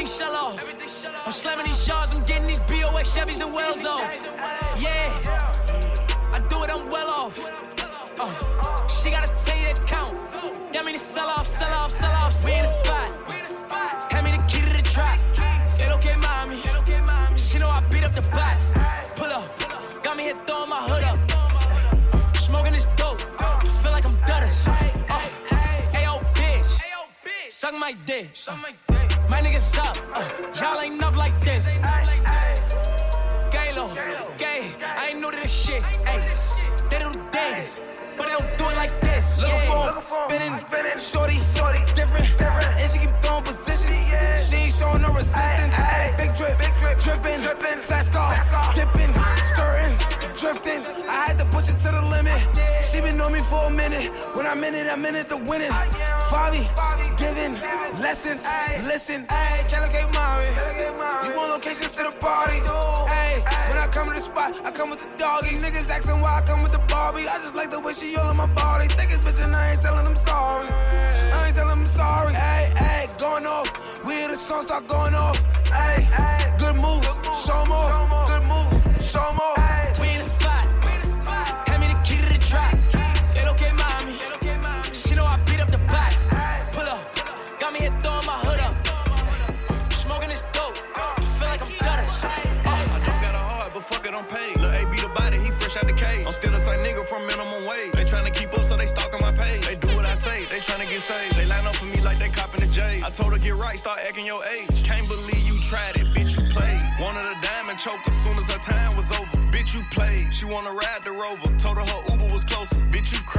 [0.00, 1.26] Everything shell off.
[1.26, 2.10] I'm slamming these yards.
[2.12, 4.00] I'm getting these BOX Chevys and Wells off.
[4.78, 5.12] Yeah.
[6.32, 7.38] I do it, I'm well off.
[8.18, 10.16] Uh, she tell you that count.
[10.72, 12.42] That mean to sell off, sell off, sell off.
[12.42, 14.10] We in the spot.
[14.10, 15.20] Hand me the key to the trap.
[15.76, 16.62] Get okay, mommy.
[17.36, 18.72] She know I beat up the box.
[19.16, 20.02] Pull up.
[20.02, 22.36] Got me here throwing my hood up.
[22.38, 23.20] Smoking this dope.
[23.38, 24.66] I feel like I'm Dutters.
[24.66, 25.20] Uh,
[25.92, 27.50] Ayo, bitch.
[27.50, 28.30] Suck my dick.
[28.48, 28.72] Uh, my
[29.38, 29.96] niggas up.
[30.14, 30.28] Uh,
[30.60, 31.66] y'all ain't up like this.
[33.52, 33.94] Galo,
[34.36, 34.72] gay.
[34.82, 35.82] I ain't new to this shit.
[36.06, 36.26] Ay,
[36.90, 37.80] they do the dance,
[38.16, 39.40] but they don't do it like this.
[39.40, 40.00] Little Yeah.
[40.00, 41.40] phone, spinning, shorty,
[41.94, 44.48] different, and she keep throwing positions.
[44.48, 45.74] She ain't showing no resistance.
[46.16, 46.58] Big drip,
[46.98, 47.40] dripping,
[47.80, 49.12] fast car, dipping,
[49.50, 49.96] skirting,
[50.36, 50.84] drifting.
[51.08, 52.38] I had to push it to the limit.
[52.84, 54.12] She been on me for a minute.
[54.34, 55.70] When I'm in it, I'm in it to win it.
[56.30, 56.64] Fabi,
[57.16, 57.54] giving
[58.00, 58.42] lessons,
[58.84, 59.26] listen.
[59.28, 60.46] Hey, Calico Mari,
[61.26, 62.58] you want locations to the party?
[63.10, 65.58] Hey, when I come to the spot, I come with the doggies.
[65.58, 67.28] Niggas asking why I come with the Barbie.
[67.28, 68.88] I just like the way she all on my body.
[68.88, 70.68] Take his bitch and I ain't telling them sorry.
[70.68, 72.34] I ain't telling them sorry.
[72.34, 73.68] Hey, hey, going off.
[74.04, 75.36] We the song start going off.
[75.66, 76.08] Hey,
[76.58, 77.06] good moves,
[77.44, 77.69] show 'em
[101.00, 101.36] saved.
[101.36, 103.00] They line up for me like they copping the J.
[103.04, 104.84] I told her get right, start acting your age.
[104.84, 106.80] Can't believe you tried it, bitch, you played.
[107.00, 109.36] Wanted a diamond choker, as soon as her time was over.
[109.50, 110.32] Bitch, you played.
[110.32, 111.48] She wanna ride the rover.
[111.58, 112.76] Told her her Uber was closer.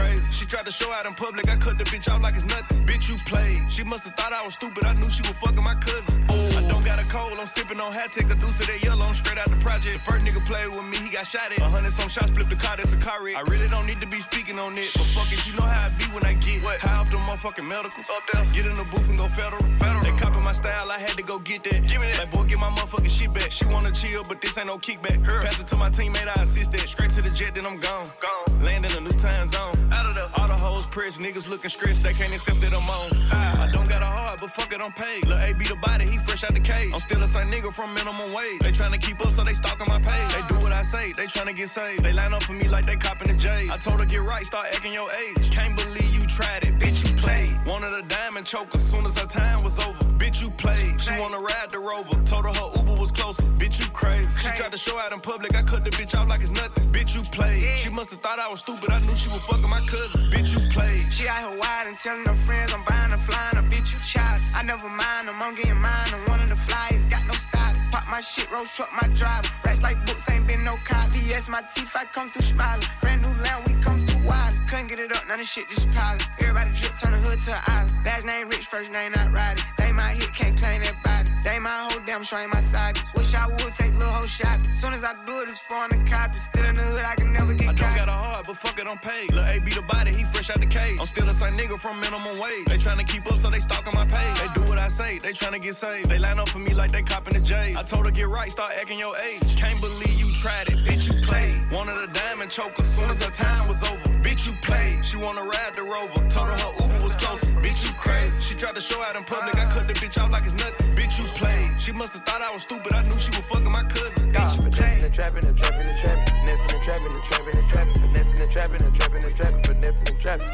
[0.06, 0.24] Crazy.
[0.34, 1.50] She tried to show out in public.
[1.50, 2.86] I cut the bitch out like it's nothing.
[2.86, 3.62] Bitch, you played.
[3.70, 4.84] She must have thought I was stupid.
[4.86, 6.26] I knew she was fucking my cousin.
[6.30, 7.38] I don't got a cold.
[7.40, 8.14] I'm sipping on hat.
[8.14, 9.06] Take a deuce of that yellow.
[9.06, 9.94] I'm straight out the project.
[9.94, 10.98] The First nigga played with me.
[10.98, 11.60] He got shot at.
[11.60, 12.32] A hundred some shots.
[12.32, 12.78] Flip the car.
[12.78, 13.36] That's a car wreck.
[13.38, 14.90] I really don't need to be speaking on it.
[14.96, 15.46] But fuck it.
[15.46, 16.80] You know how I be when I get what?
[16.80, 18.06] high off the motherfucking medicals.
[18.10, 18.46] Up there.
[18.54, 19.62] Get in the booth and go federal.
[19.80, 20.04] federal.
[20.04, 20.90] They copy my style.
[20.92, 21.88] I had to go get that.
[21.88, 22.18] Give me that.
[22.18, 23.52] Like boy, get my motherfucking shit back.
[23.52, 25.24] She wanna chill, but this ain't no kickback.
[25.26, 25.42] Her.
[25.42, 26.28] Pass it to my teammate.
[26.36, 26.90] I assist that.
[26.90, 28.06] Straight to the jet, then I'm gone.
[28.20, 28.64] Gone.
[28.64, 29.91] Land in a new time zone.
[29.92, 31.20] Out of the all the hoes pressed.
[31.20, 32.04] Niggas looking stressed.
[32.04, 33.10] They can't accept that I'm on.
[33.32, 35.26] I don't got a heart, but fuck it, I'm paid.
[35.28, 36.06] Lil' A beat the body.
[36.10, 36.92] He fresh out the cage.
[36.94, 38.60] I'm still a same nigga from minimum wage.
[38.62, 40.34] They tryna keep up, so they stalking my page.
[40.34, 41.12] They do what I say.
[41.14, 42.04] They tryna get saved.
[42.04, 43.68] They line up for me like they copping the J.
[43.72, 45.52] I told her get right, start acting your age.
[45.52, 47.08] Can't believe you tried it, bitch.
[47.08, 47.58] You played.
[47.66, 48.80] Wanted a diamond choker.
[48.80, 50.42] Soon as her time was over, bitch.
[50.42, 51.00] You played.
[51.02, 52.16] She wanna ride the rover.
[52.26, 53.44] Told her her Uber was closer.
[53.60, 54.30] Bitch, you crazy.
[54.40, 55.56] She tried to show out in public.
[55.56, 56.92] I cut the bitch out like it's nothing.
[56.92, 57.80] Bitch, you played.
[57.80, 58.90] She must have thought I was stupid.
[58.90, 60.22] I knew she was fucking my cousin.
[60.32, 61.12] Bitch, you played.
[61.12, 64.00] She out here wide and telling her friends I'm buying a flying a bitch you
[64.00, 64.42] child.
[64.54, 66.14] I never mind them, I'm getting mine.
[66.14, 67.74] I'm one of the flyers, got no style.
[67.92, 69.50] Pop my shit, roll truck my driver.
[69.66, 71.10] Racks like books, ain't been no cop.
[71.10, 72.88] VS my teeth, I come through smiling.
[73.02, 74.56] Brand new land, we come through wild.
[74.68, 76.22] Couldn't get it up, none of shit just piling.
[76.40, 78.06] Everybody drip, turn the hood to an island.
[78.06, 79.64] Last name rich, first name not riding.
[79.78, 81.30] They my hit, can't claim that body.
[81.44, 83.00] They my whole damn show ain't my side.
[83.16, 84.60] Wish I would take little whole shot.
[84.76, 86.40] Soon as I do it, it's foreign the copy.
[86.40, 88.78] Still in the hood, I can never get I don't got a heart, but fuck
[88.80, 89.34] it, I'm paid.
[89.34, 90.98] Lil' A be the body, he fresh out the cage.
[91.00, 92.66] I'm still the same nigga from minimum wage.
[92.68, 94.38] They tryna keep up, so they stalking my page.
[94.40, 96.10] They do what I say, they tryna get saved.
[96.10, 97.74] They line up for me like they copping the J.
[97.76, 99.56] I told her get right, start acting your age.
[99.58, 101.60] Can't believe you tried it, bitch, you played.
[101.72, 104.11] Wanted a diamond choker, soon as her time was over.
[104.22, 105.04] Bitch, you played.
[105.06, 106.22] She wanna ride the rover.
[106.30, 107.48] Told her her Uber was closer.
[107.64, 108.34] Bitch, you crazy.
[108.42, 109.56] She tried to show out in public.
[109.56, 110.96] I cut the bitch out like it's nothing.
[110.96, 111.70] Bitch, you played.
[111.82, 112.94] She must have thought I was stupid.
[112.94, 114.32] I knew she was fucking my cousin.
[114.32, 115.04] Bitch, you played.
[115.04, 118.52] and trapping and trapping and trapping, finessing and trapping and trapping and trapping, finessing and
[118.52, 120.48] trapping and trapping and trapping, finessing and trapping.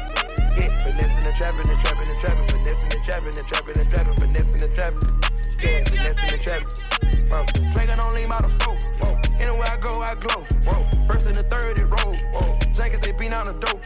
[0.56, 4.16] Yeah, finessing and trapping and trapping and trapping, finessing and trapping and trapping and trapping,
[4.16, 5.08] finessing and trapping.
[5.62, 6.88] Yeah, finessing and trapping.
[7.90, 8.76] I don't lean the foe.
[9.00, 9.20] Whoa.
[9.38, 10.44] Anywhere I go, I glow.
[10.64, 11.06] Whoa.
[11.06, 11.77] First and the third, it roll.
[11.77, 11.77] Whoa.
[13.28, 13.84] They on the dope.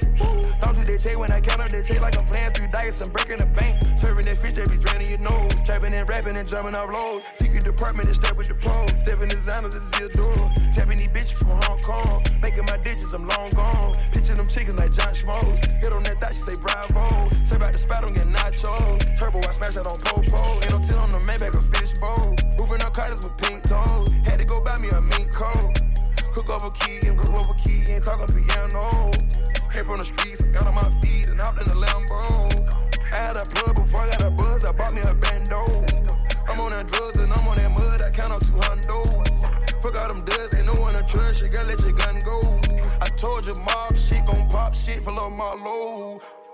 [0.63, 3.01] Don't do that check when I count up that check like I'm playing through dice
[3.03, 3.75] and breaking the bank.
[3.99, 5.61] Serving that fish, they be draining your nose.
[5.63, 7.25] Trapping and rapping and jumping off lows.
[7.35, 8.91] Secret department is step with the pros.
[9.03, 10.35] Stepping this is your door.
[10.75, 12.23] Tapping these bitches from Hong Kong.
[12.41, 13.95] Making my digits, I'm long gone.
[14.13, 15.59] Pitching them chickens like John Schmoes.
[15.83, 17.29] Hit on that thought, she say bravo.
[17.43, 19.19] Serve out the spot, I'm getting nachos.
[19.19, 20.63] Turbo, I smash that on Popo.
[20.63, 22.37] Ain't no 10 on the Maybach, a fish bowl.
[22.59, 24.09] Moving up cutters with pink toes.
[24.23, 25.72] Had to go buy me a mink coat.
[26.53, 29.11] Over key and go over key, ain't talking piano.
[29.73, 32.51] Came from the streets, got on my feet and hopped in the Lambo.
[33.03, 35.65] Had a plug before I got a buzz, I bought me a bando.
[36.49, 39.83] I'm on that drugs and I'm on that mud, I count on two hundos.
[39.83, 42.41] Fuck all them duds, ain't no one to trust, you gotta let your gun go.
[43.01, 45.13] I told you mob shit gon' pop shit for.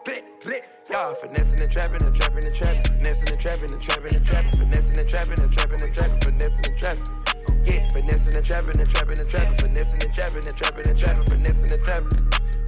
[0.05, 0.65] Blick, blick.
[0.91, 4.59] Y'all finessing and trapping and trapping and trapping, finessing and trapping and trapping and trapping,
[4.59, 7.28] finessing and trapping and trapping and trapping, finessing and trapping.
[7.65, 11.25] Yeah, finessing and trapping and trapping and trapping, finessing and trapping and trapping and trapping,
[11.25, 12.19] finessing and trapping.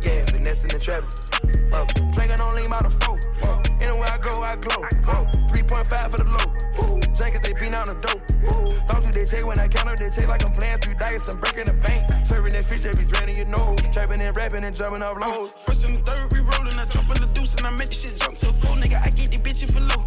[0.02, 1.10] Yeah, finessing and trapping.
[1.70, 1.86] Whoa.
[2.12, 3.18] Drinking on lean by the four.
[3.42, 3.62] Whoa.
[3.80, 4.82] Anywhere I go, I glow.
[5.04, 5.26] Whoa.
[5.48, 6.60] 3.5 for the low.
[7.20, 8.22] Jenkins, they beat out the dope.
[8.40, 8.70] Woo.
[8.88, 11.28] Don't do they take when I count up, they take like I'm playing three dice.
[11.28, 12.10] I'm breaking the bank.
[12.26, 13.78] Serving that fish, they be draining your nose.
[13.92, 15.52] Trapping and rapping and jumping off lows.
[15.66, 16.78] First and third, we rolling.
[16.78, 19.04] I jump in the deuce and I make the shit jump a full nigga.
[19.04, 20.06] I get the bitch for low.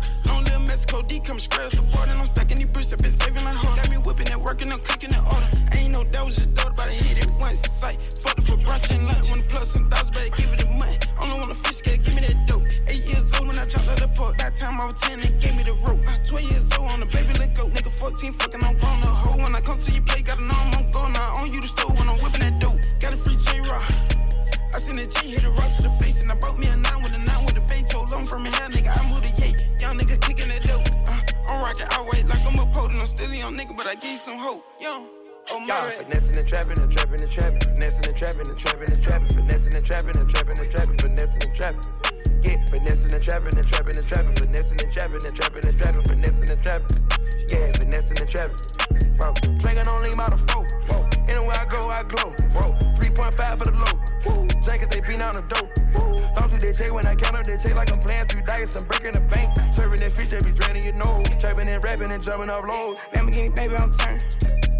[0.83, 2.91] Little Mexico D come scratch the board and I'm stacking these bricks.
[2.91, 3.77] I've been saving like hard.
[3.77, 5.49] Got me whipping and working, I'm cooking the order.
[5.77, 7.01] Ain't no was just thought about it.
[7.01, 7.61] Hit it once.
[7.71, 7.97] Sight.
[8.21, 9.31] Fucked it for brunch and lunch.
[9.31, 11.07] The plus and thousand, better give it a month.
[11.21, 12.63] Only want a fish cake, give me that dope.
[12.87, 14.37] Eight years old when I dropped out the port.
[14.39, 16.01] That time I was 10 and gave me the rope.
[16.07, 17.67] Uh, 12 years old on the baby, let go.
[17.69, 19.01] Nigga 14, fucking, I'm grown.
[19.01, 20.62] The hoe when I come to your play, gotta know
[31.91, 32.99] Out weight like I'm a potent.
[32.99, 34.63] I'm still a young nigga, but I gave some hope.
[34.79, 35.07] Yo.
[35.51, 39.03] Oh Y'all finessing and trapping and trapping and trapping, finessing and trapping and trapping and
[39.03, 41.81] trapping, finessing and trapping and trapping and trapping, finessing and trapping.
[42.43, 46.03] Yeah, finessing and trapping and trapping and trapping, finessing and trapping and trapping and trapping,
[46.03, 46.97] finessing and trapping.
[47.49, 48.55] Yeah, finessing and trapping.
[49.19, 49.33] Whoa.
[49.59, 50.63] Drinking on lean by the four.
[50.87, 51.09] Whoa.
[51.27, 52.31] Anywhere I go, I glow.
[52.55, 52.92] Whoa.
[53.13, 54.61] 3.5 for the low.
[54.63, 55.69] Jenkins, they beat out the dope.
[56.35, 58.75] Don't do they take when I count up, they take like I'm playing through dice.
[58.75, 59.51] I'm breaking the bank.
[59.73, 61.27] Serving that fish, they be draining your nose.
[61.39, 62.97] Trapping and rapping and jumping off lows.
[63.13, 64.25] Lamborghini, baby, I'm turned.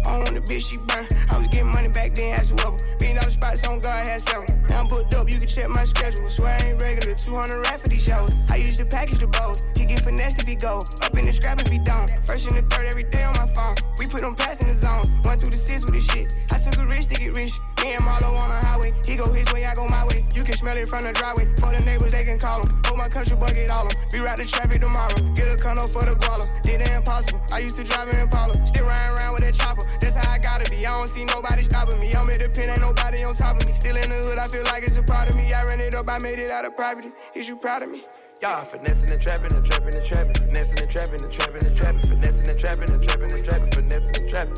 [0.06, 1.06] All on the bitch, she burn.
[1.30, 2.76] I was getting money back then, as well.
[2.98, 4.46] Being out the spots on God had several.
[4.68, 6.28] Now I'm booked up, you can check my schedule.
[6.28, 8.34] Swear I ain't regular, 200 rap for these shows.
[8.50, 9.62] I used to package the bows.
[9.76, 10.82] He get finessed if he go.
[11.02, 12.10] Up in the scrap if he don't.
[12.26, 13.76] First and the third every day on my phone.
[13.98, 15.02] We put them pass in the zone.
[15.22, 16.34] One through the six with this shit.
[16.50, 17.52] I took a risk to get rich.
[17.84, 18.94] Me and Marlo on the highway.
[19.06, 20.24] He go his way, I go my way.
[20.34, 21.44] You can smell it from the driveway.
[21.60, 22.80] For the neighbors, they can call them.
[22.86, 23.94] Hold my country bucket all them.
[24.10, 25.12] We ride the traffic tomorrow.
[25.36, 26.48] Get a condo for the guala.
[26.62, 27.42] Did the impossible.
[27.52, 28.54] I used to drive in Impala.
[28.66, 29.84] Still riding around with that chopper.
[30.00, 30.86] That's how I gotta be.
[30.86, 32.14] I don't see nobody stopping me.
[32.14, 33.74] I'm at the pin, ain't nobody on top of me.
[33.74, 35.52] Still in the hood, I feel like it's a part of me.
[35.52, 37.12] I ran it up, I made it out of poverty.
[37.34, 38.06] Is you proud of me?
[38.40, 42.00] Y'all finessing and trapping and trapping and trapping, finessing and trapping and trapping and trapping,
[42.00, 44.56] finessing and trapping and trapping and trapping, finessing and trapping.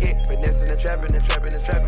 [0.00, 1.87] Yeah, finessing and trapping and trapping and trapping,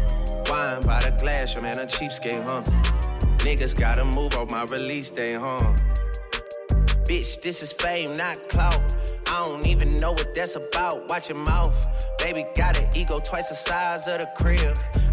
[0.51, 2.61] Wine by the glass, your man a cheapskate, huh?
[3.37, 5.57] Niggas gotta move on my release day, huh?
[7.07, 8.93] Bitch, this is fame, not clout.
[9.27, 11.07] I don't even know what that's about.
[11.07, 11.73] Watch your mouth.
[12.17, 14.77] Baby got an ego twice the size of the crib.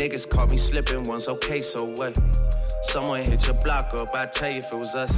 [0.00, 2.18] Niggas caught me slipping once, okay, so what?
[2.84, 5.14] Someone hit your block up, I tell you if it was us.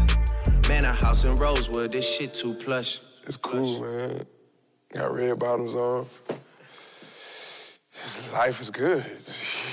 [0.68, 2.98] Man, a house in Rosewood, this shit too plush.
[3.22, 4.26] It's cool, man.
[4.92, 6.06] Got red bottoms on.
[8.32, 9.04] Life is good.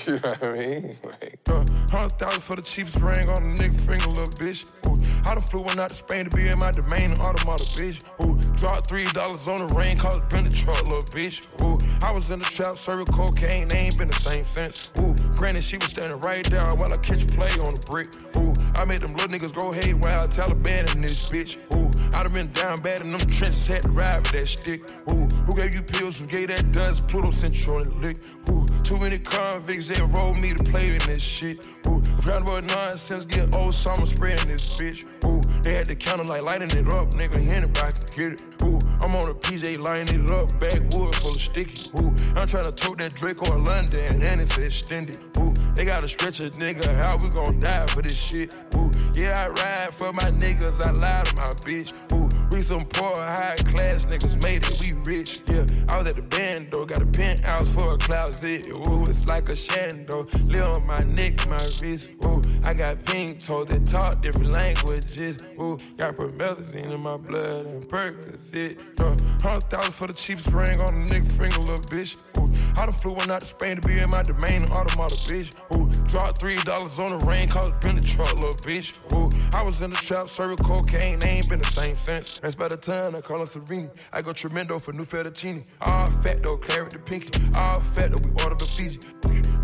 [0.07, 0.97] You know what I mean?
[1.03, 4.65] Like, Uh, Hundred thousand for the cheapest ring on a nigga finger, little bitch.
[4.87, 4.97] Ooh,
[5.29, 8.03] I done flew one out to Spain to be in my domain, automata, bitch.
[8.23, 11.45] Ooh, dropped three dollars on the ring, called it been the truck, little bitch.
[11.61, 14.91] Ooh, I was in the trap, serving cocaine, they ain't been the same since.
[14.99, 18.07] Ooh, granted, she was standing right there while I catch play on the brick.
[18.37, 21.57] Ooh, I made them little niggas go haywire, Taliban in this bitch.
[21.75, 24.81] Ooh, I done been down bad in them trenches, had to ride with that stick.
[25.11, 26.17] Ooh, who gave you pills?
[26.19, 27.07] Who gave that dust?
[27.07, 28.17] Pluto sent you on the lick.
[28.49, 31.67] Ooh, too many convicts that rolled me to play in this shit.
[31.87, 35.05] Ooh, round about nonsense, get old summer spraying this bitch.
[35.25, 37.35] Ooh, they had the counter like lighting it up, nigga.
[37.35, 38.63] Anybody can get it.
[38.63, 41.91] Ooh, I'm on a PJ lining it up, backwood full of sticky.
[41.99, 45.19] Ooh, I'm trying to tote that Drake or London, and it's extended.
[45.37, 48.55] Ooh, they gotta stretch a nigga, how we gon' die for this shit?
[48.75, 51.93] Ooh, yeah, I ride for my niggas, I lie to my bitch.
[52.13, 55.41] Ooh, we some poor, high class niggas made it, we rich.
[55.49, 58.67] Yeah, I was at the band though, got a penthouse for a closet.
[58.69, 62.09] Ooh, it's like a shando, live on my neck, my wrist.
[62.25, 65.37] Ooh, I got pink toes that talk different languages.
[65.59, 68.79] Ooh, got promethazine in my blood and Percocet.
[68.99, 72.17] Yeah, hundred thousand for the cheapest ring on the nigga finger, little bitch.
[72.39, 75.55] Ooh, I done flew one out to Spain to be in my domain, automata, bitch.
[75.75, 78.97] Ooh, dropped three dollars on the rain, cause it been the truck, little bitch.
[79.13, 82.39] Ooh, I was in the trap, serving cocaine, they ain't been the same since.
[82.39, 83.91] That's by the time I call her Serene.
[84.11, 85.63] I go tremendo for new fettuccine.
[85.81, 87.39] All fat though, claret the pinky.
[87.55, 88.99] All fat though, we order the Fiji.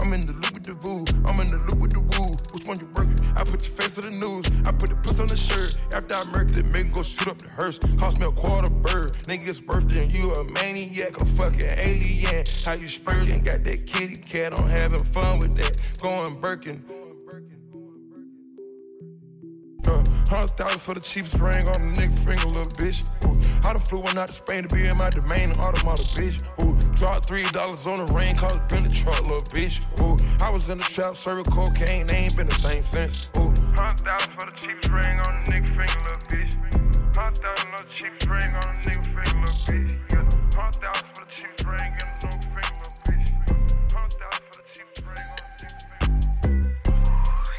[0.01, 2.29] I'm in the loop with the voo, I'm in the loop with the woo.
[2.53, 3.17] Which one you working?
[3.35, 5.77] I put your face on the news, I put the puss on the shirt.
[5.93, 7.79] After I murk it, make go shoot up the hearse.
[7.97, 9.11] Cost me a quarter bird.
[9.29, 12.45] Nigga's birthday and you a maniac, a fucking alien.
[12.65, 13.43] How you spurting?
[13.43, 15.97] Got that kitty cat, I'm having fun with that.
[16.01, 16.83] Going Birkin.
[20.29, 23.05] Hundred thousand for the cheapest ring on the nigga finger, little bitch.
[23.25, 23.37] Ooh,
[23.67, 26.43] I done flew one out to Spain to be in my domain, automata, bitch.
[26.63, 29.81] Ooh, dropped three dollars on the rain, cause it been the truck, little bitch.
[30.01, 33.29] Ooh, I was in the trap, serving cocaine, they ain't been the same since.
[33.37, 37.15] Ooh, hundred thousand for the cheapest ring on the nigga finger, little bitch.
[37.15, 39.91] Hundred thousand on the cheapest ring on the nigga finger, little bitch.
[40.11, 40.23] Yeah,
[40.57, 43.29] hundred thousand for the cheapest ring on the nigga finger, little bitch.
[43.93, 45.85] Hundred thousand for the cheapest ring on the nigga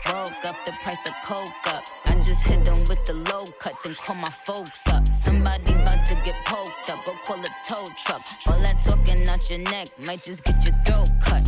[0.07, 2.06] Woke up the price of coke up.
[2.27, 5.07] Just hit them with the low cut, then call my folks up.
[5.23, 8.21] Somebody about to get poked up, go call a tow truck.
[8.49, 11.45] All that talking out your neck might just get your throat cut.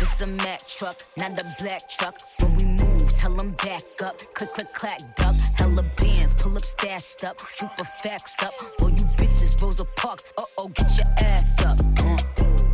[0.00, 2.14] This a Mack truck, not a black truck.
[2.40, 4.18] When we move, tell them back up.
[4.34, 5.34] Click, click, clack, duck.
[5.54, 7.40] Hella bands, pull up, stashed up.
[7.50, 8.52] Super facts up.
[8.82, 10.24] All you bitches, Rosa Parks.
[10.36, 11.80] Uh oh, get your ass up.
[11.80, 12.16] Uh,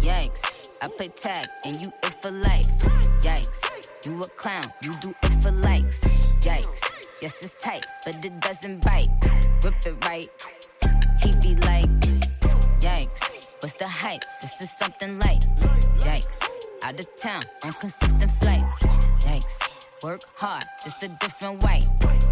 [0.00, 0.42] yikes.
[0.82, 2.66] I play tag and you it for life.
[3.22, 3.60] Yikes.
[4.04, 6.15] You a clown, you do it for likes.
[6.46, 6.80] Yikes.
[7.20, 9.08] Yes, it's tight, but it doesn't bite.
[9.64, 10.30] Rip it right.
[11.20, 11.90] He be like,
[12.78, 13.48] Yikes.
[13.58, 14.22] What's the hype?
[14.40, 15.44] This is something light.
[15.98, 16.48] Yikes.
[16.84, 18.78] Out of town on consistent flights.
[19.26, 19.58] Yikes.
[20.04, 21.80] Work hard, just a different way.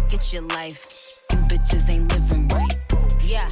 [0.07, 1.19] Get your life.
[1.33, 2.77] You bitches ain't living right.
[3.21, 3.49] Yeah.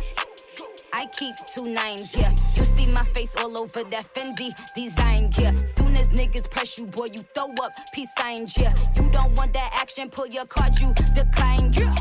[0.96, 2.36] I keep two nines, yeah.
[2.56, 5.56] You see my face all over that Fendi design, yeah.
[5.76, 8.76] Soon as niggas press you, boy, you throw up peace signs, yeah.
[8.96, 11.96] You don't want that action, pull your card, you decline, yeah.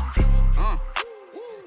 [0.57, 0.77] Uh.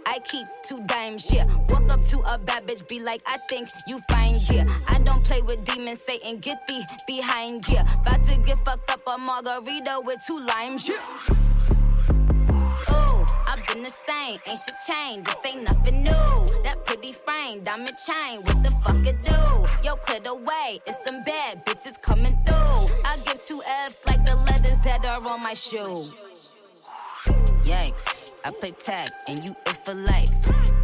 [0.09, 1.47] I keep two dimes, yeah.
[1.69, 4.65] Walk up to a bad bitch, be like, I think you fine, yeah.
[4.87, 7.87] I don't play with demons, Satan, get thee behind, yeah.
[8.03, 11.46] About to get fucked up a margarita with two limes, yeah.
[13.77, 16.63] Been the same, ain't shit changed, this ain't nothing new.
[16.65, 19.87] That pretty frame, diamond chain, what the fuck it do?
[19.87, 22.87] Yo, clear the way, it's some bad bitches coming through.
[23.05, 26.11] I give two F's like the letters that are on my shoe.
[27.65, 30.33] Yikes, I play tag and you it for life.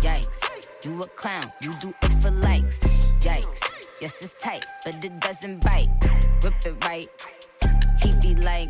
[0.02, 2.80] Yikes, you a clown, you do it for likes.
[3.20, 3.62] Yikes,
[4.02, 5.88] yes it's tight, but it doesn't bite.
[6.42, 7.08] Rip it right,
[8.02, 8.68] he be like,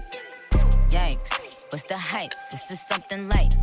[0.91, 2.35] yikes, what's the hype?
[2.53, 3.57] This is something light.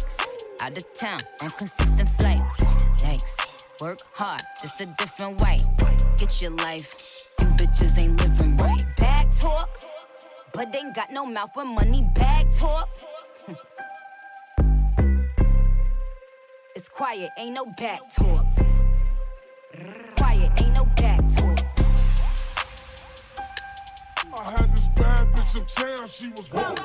[0.00, 0.26] Yikes,
[0.60, 2.60] out of town on consistent flights.
[3.02, 5.58] Yikes, work hard, just a different way.
[6.16, 8.84] Get your life, you bitches ain't living right.
[8.96, 9.78] Bag talk,
[10.52, 12.88] but they ain't got no mouth for money bag talk.
[16.76, 18.46] It's quiet, ain't no back talk.
[20.16, 21.58] Quiet, ain't no back talk.
[24.32, 26.79] I had this bad bitch uptown, she was.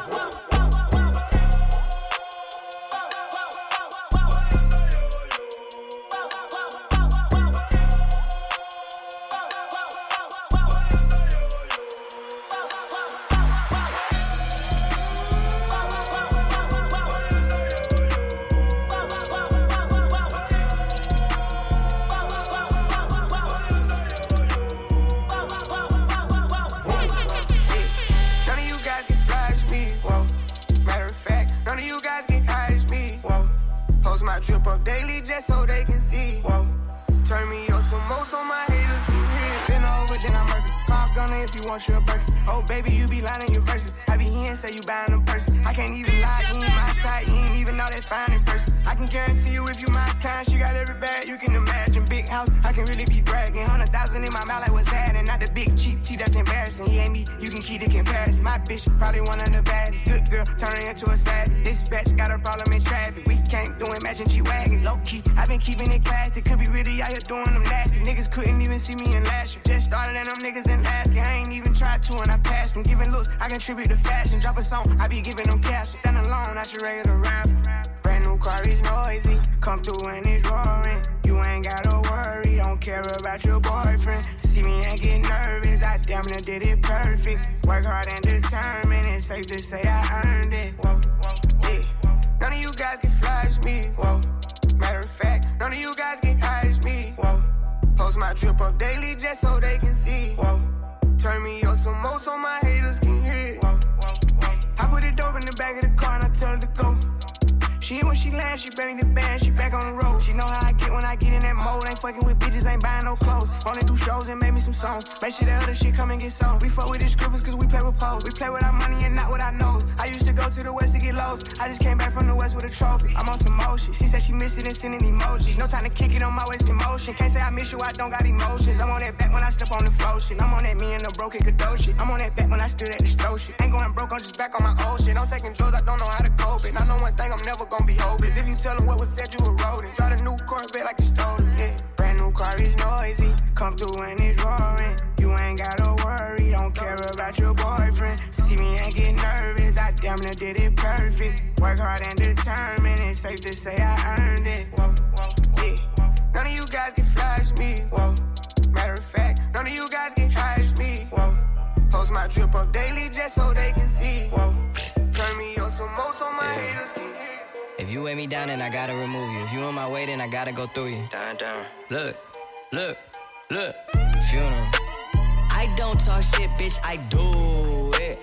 [175.75, 176.79] Don't talk shit, bitch.
[176.83, 178.19] I do it.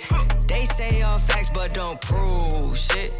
[0.48, 3.12] They say all facts, but don't prove shit.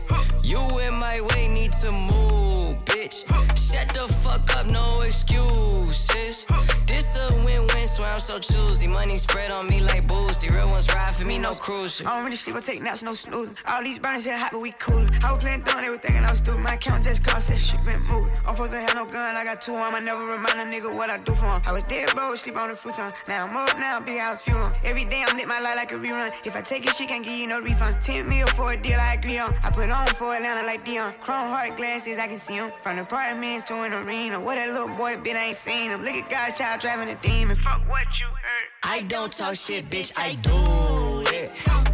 [0.43, 3.27] You in my way, need to move, bitch.
[3.57, 6.47] Shut the fuck up, no excuses.
[6.87, 8.87] This a win-win, so I'm so choosy.
[8.87, 10.51] Money spread on me like boozy.
[10.51, 12.01] Real ones ride for me, no cruise.
[12.01, 13.57] I don't really sleep, I take naps, no snoozing.
[13.67, 15.11] All these burners here hot, but we coolin'.
[15.23, 16.61] I was playing they were thinking I was stupid.
[16.61, 18.31] My account just cost that shit been moved.
[18.47, 19.95] I'm supposed to have no gun, I got two on.
[19.95, 21.61] I never remind a nigga what I do for him.
[21.67, 23.13] I was dead, bro, sleep on the futon.
[23.27, 24.73] Now I'm up now, big house funeral.
[24.85, 26.31] Every day I'm lit my life like a rerun.
[26.45, 27.97] If I take it, she can't give you no refund.
[28.03, 29.53] 10 mil for a deal I agree on.
[29.63, 31.19] I put on for Atlanta like Deion.
[31.21, 32.73] Chrome heart glasses, I can see him.
[32.83, 34.41] From the apartments to an arena.
[34.41, 36.03] What that little boy I ain't seen him.
[36.03, 37.57] Look at God's child driving a demon.
[37.57, 38.69] Fuck what you heard.
[38.83, 40.13] I don't talk shit, bitch.
[40.17, 41.53] I do it.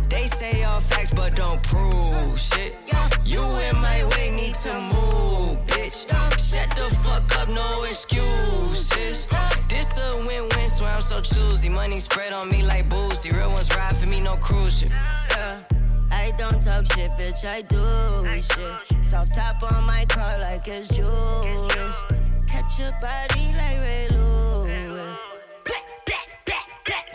[0.09, 2.77] They say all facts, but don't prove shit.
[3.25, 6.09] You in my way, need to move, bitch.
[6.39, 9.27] Shut the fuck up, no excuses.
[9.69, 11.69] This a win-win, so I'm so choosy.
[11.69, 13.31] Money spread on me like boozy.
[13.31, 14.91] Real ones ride for me, no cruise shit.
[14.91, 15.63] Yeah.
[16.11, 19.07] I don't talk shit, bitch, I do shit.
[19.07, 21.95] Soft top on my car like it's Jewish.
[22.47, 24.38] Catch your body like Ray Lewis.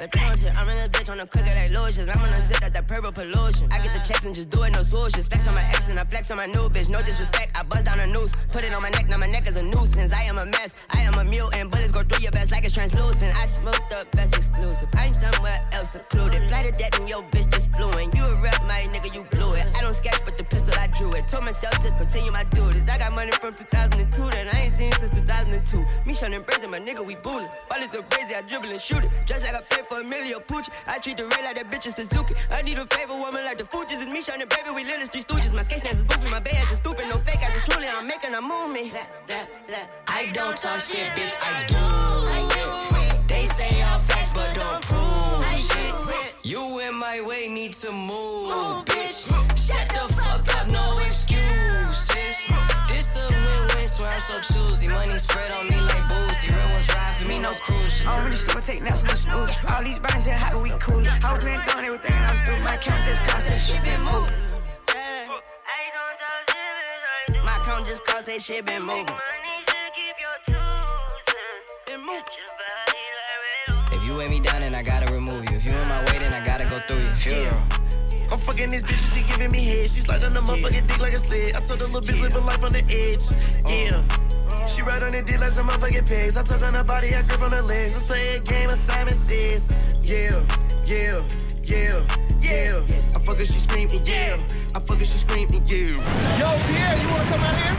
[0.03, 2.09] Latosia, I'm in this bitch on the quicker like lotions.
[2.09, 3.71] I'm gonna zip at that purple pollution.
[3.71, 5.29] I get the checks and just do it, no swooshes.
[5.29, 6.89] Flex on my ex and I flex on my new bitch.
[6.89, 8.33] No disrespect, I buzz down a noose.
[8.51, 10.11] Put it on my neck, now my neck is a nuisance.
[10.11, 11.71] I am a mess, I am a mutant.
[11.71, 13.33] Bullets go through your best like it's translucent.
[13.37, 14.89] I smoke the best exclusive.
[14.95, 16.49] I'm somewhere else secluded.
[16.49, 18.11] Fly to death and your bitch just flew in.
[18.11, 19.73] You a rep, my nigga, you blew it.
[19.77, 21.29] I don't sketch, but the pistol I drew it.
[21.29, 22.89] Told myself to continue my duties.
[22.89, 25.85] I got money from 2002 that I ain't seen since 2002.
[26.05, 27.15] Me shun and brazen, my nigga, we.
[27.23, 27.47] Ball
[27.79, 29.11] is so crazy, I dribble and shoot it.
[29.25, 30.69] Just like I pay for a million pooch.
[30.87, 32.33] I treat the rail like that bitch is Suzuki.
[32.49, 34.01] I need a favor woman like the Fugees.
[34.01, 34.71] It's me shining, baby.
[34.73, 35.53] We live in street stooges.
[35.53, 36.29] My skate stance is goofy.
[36.29, 37.05] My bed is stupid.
[37.09, 37.87] No fake ass is truly.
[37.87, 38.91] I'm making a move me.
[40.07, 41.35] I don't talk shit, bitch.
[41.41, 41.83] I do
[42.99, 43.27] it.
[43.27, 45.93] They say all facts, but don't prove shit.
[46.43, 49.19] You in my way, need to move, bitch.
[49.55, 51.42] Shut the fuck up, no excuses.
[53.93, 54.87] This a win-win, so I'm so choosy.
[54.87, 56.51] Money spread on me like boozy.
[56.51, 58.07] Real ones ride for me, no cruise shit.
[58.07, 59.51] I don't really sleep, I take naps, no snooze.
[59.69, 61.07] All these burners here hot, but we coolin'.
[61.07, 62.63] I was playing dumb, they were thinking I was stupid.
[62.63, 64.33] My account just cost that shit been moved.
[67.45, 69.15] My account just cost that shit been moving.
[73.91, 74.62] If you weigh me down,
[78.33, 79.87] I'm fucking this bitch and she giving me head.
[79.91, 81.55] She slide on the motherfucking dick like a sled.
[81.55, 83.23] I told the little bitch live a life on the edge.
[83.63, 84.01] Yeah.
[84.65, 86.35] She ride on the dick like some motherfucking pigs.
[86.35, 87.93] I talk on her body, I grip on her legs.
[87.93, 89.71] Let's play a game of Simon Says.
[90.01, 90.43] Yeah,
[90.83, 91.21] yeah,
[91.61, 92.01] yeah,
[92.41, 92.81] yeah.
[93.15, 94.39] I fuck her, she scream and yeah.
[94.73, 95.93] I fuck her, she scream and yeah.
[96.39, 97.77] Yo, Pierre, you wanna come out here?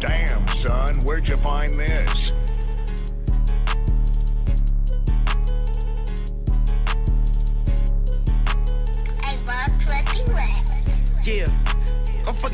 [0.00, 2.32] Damn, son, where'd you find this?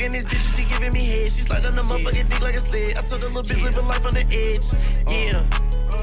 [0.09, 1.30] I'm this bitch she giving me head.
[1.30, 2.97] She slide on the motherfucking dick like a sled.
[2.97, 4.64] I told the little bitch living life on the edge.
[5.06, 5.44] Yeah.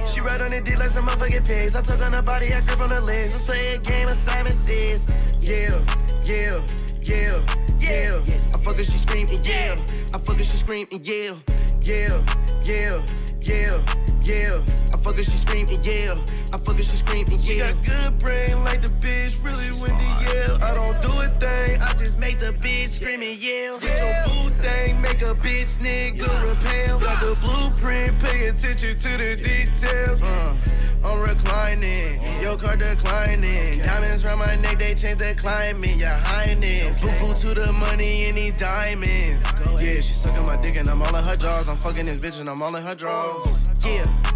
[0.06, 1.76] She ride on the dick like some motherfucking pigs.
[1.76, 3.34] I talk on her body, I grip on her legs.
[3.34, 5.12] Let's play a game of Simon Says.
[5.42, 5.80] Yeah,
[6.24, 6.62] yeah,
[7.02, 7.42] yeah,
[7.80, 8.22] yeah.
[8.54, 9.76] I fuck her, she scream and yeah.
[10.14, 11.34] I fuck her, she scream and yeah.
[11.82, 12.22] Yeah,
[12.62, 13.02] yeah,
[13.42, 13.82] yeah,
[14.22, 14.85] yeah.
[15.06, 16.18] I fuck her, she scream and yeah.
[16.52, 17.46] I fuck her, she scream and yeah.
[17.46, 20.64] She got good brain like the bitch really went to yell.
[20.64, 23.76] I don't do a thing, I just make the bitch scream and yell.
[23.76, 27.00] With your boo thing, make a bitch nigga repel.
[27.00, 30.24] Got the blueprint, pay attention to the details.
[30.24, 30.58] Uh,
[31.04, 33.84] I'm reclining, your car declining.
[33.84, 35.98] Diamonds around my neck, they change the climate.
[35.98, 39.46] Your highness, boo boo to the money in these diamonds.
[39.80, 41.70] Yeah, she sucking my dick and I'm all in her jaws.
[41.70, 43.60] I'm fucking this bitch and I'm all in her drawers.
[43.86, 44.35] Yeah.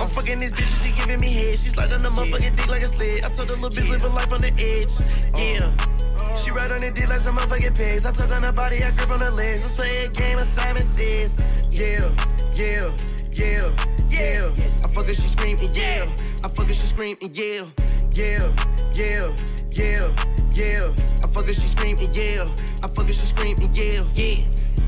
[0.00, 1.58] I'm fucking this bitch and she giving me head.
[1.58, 3.22] She's slide on the motherfucking dick like a sled.
[3.22, 4.90] I told the little bitch live a life on the edge.
[5.34, 5.86] Uh, yeah.
[6.18, 6.36] Uh.
[6.36, 8.06] She ride on the dick like some motherfucking pigs.
[8.06, 9.62] I talk on her body, I grip on her legs.
[9.62, 11.42] Let's play a game of Simon Says.
[11.70, 12.10] Yeah,
[12.54, 12.90] yeah,
[13.30, 13.70] yeah,
[14.08, 14.50] yeah.
[14.82, 16.08] I fuck her, she scream and yeah.
[16.42, 17.66] I fuck her, she scream and yeah.
[18.12, 18.52] Yeah,
[18.92, 19.36] yeah,
[19.70, 20.10] yeah,
[20.52, 20.94] yeah.
[21.22, 22.48] I fuck her, she scream and yeah.
[22.82, 24.02] I fuck her, she scream and yeah.
[24.14, 24.36] Yeah.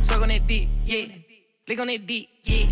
[0.03, 1.07] Suck on that dick, yeah.
[1.69, 2.67] Lick on that dick, yeah.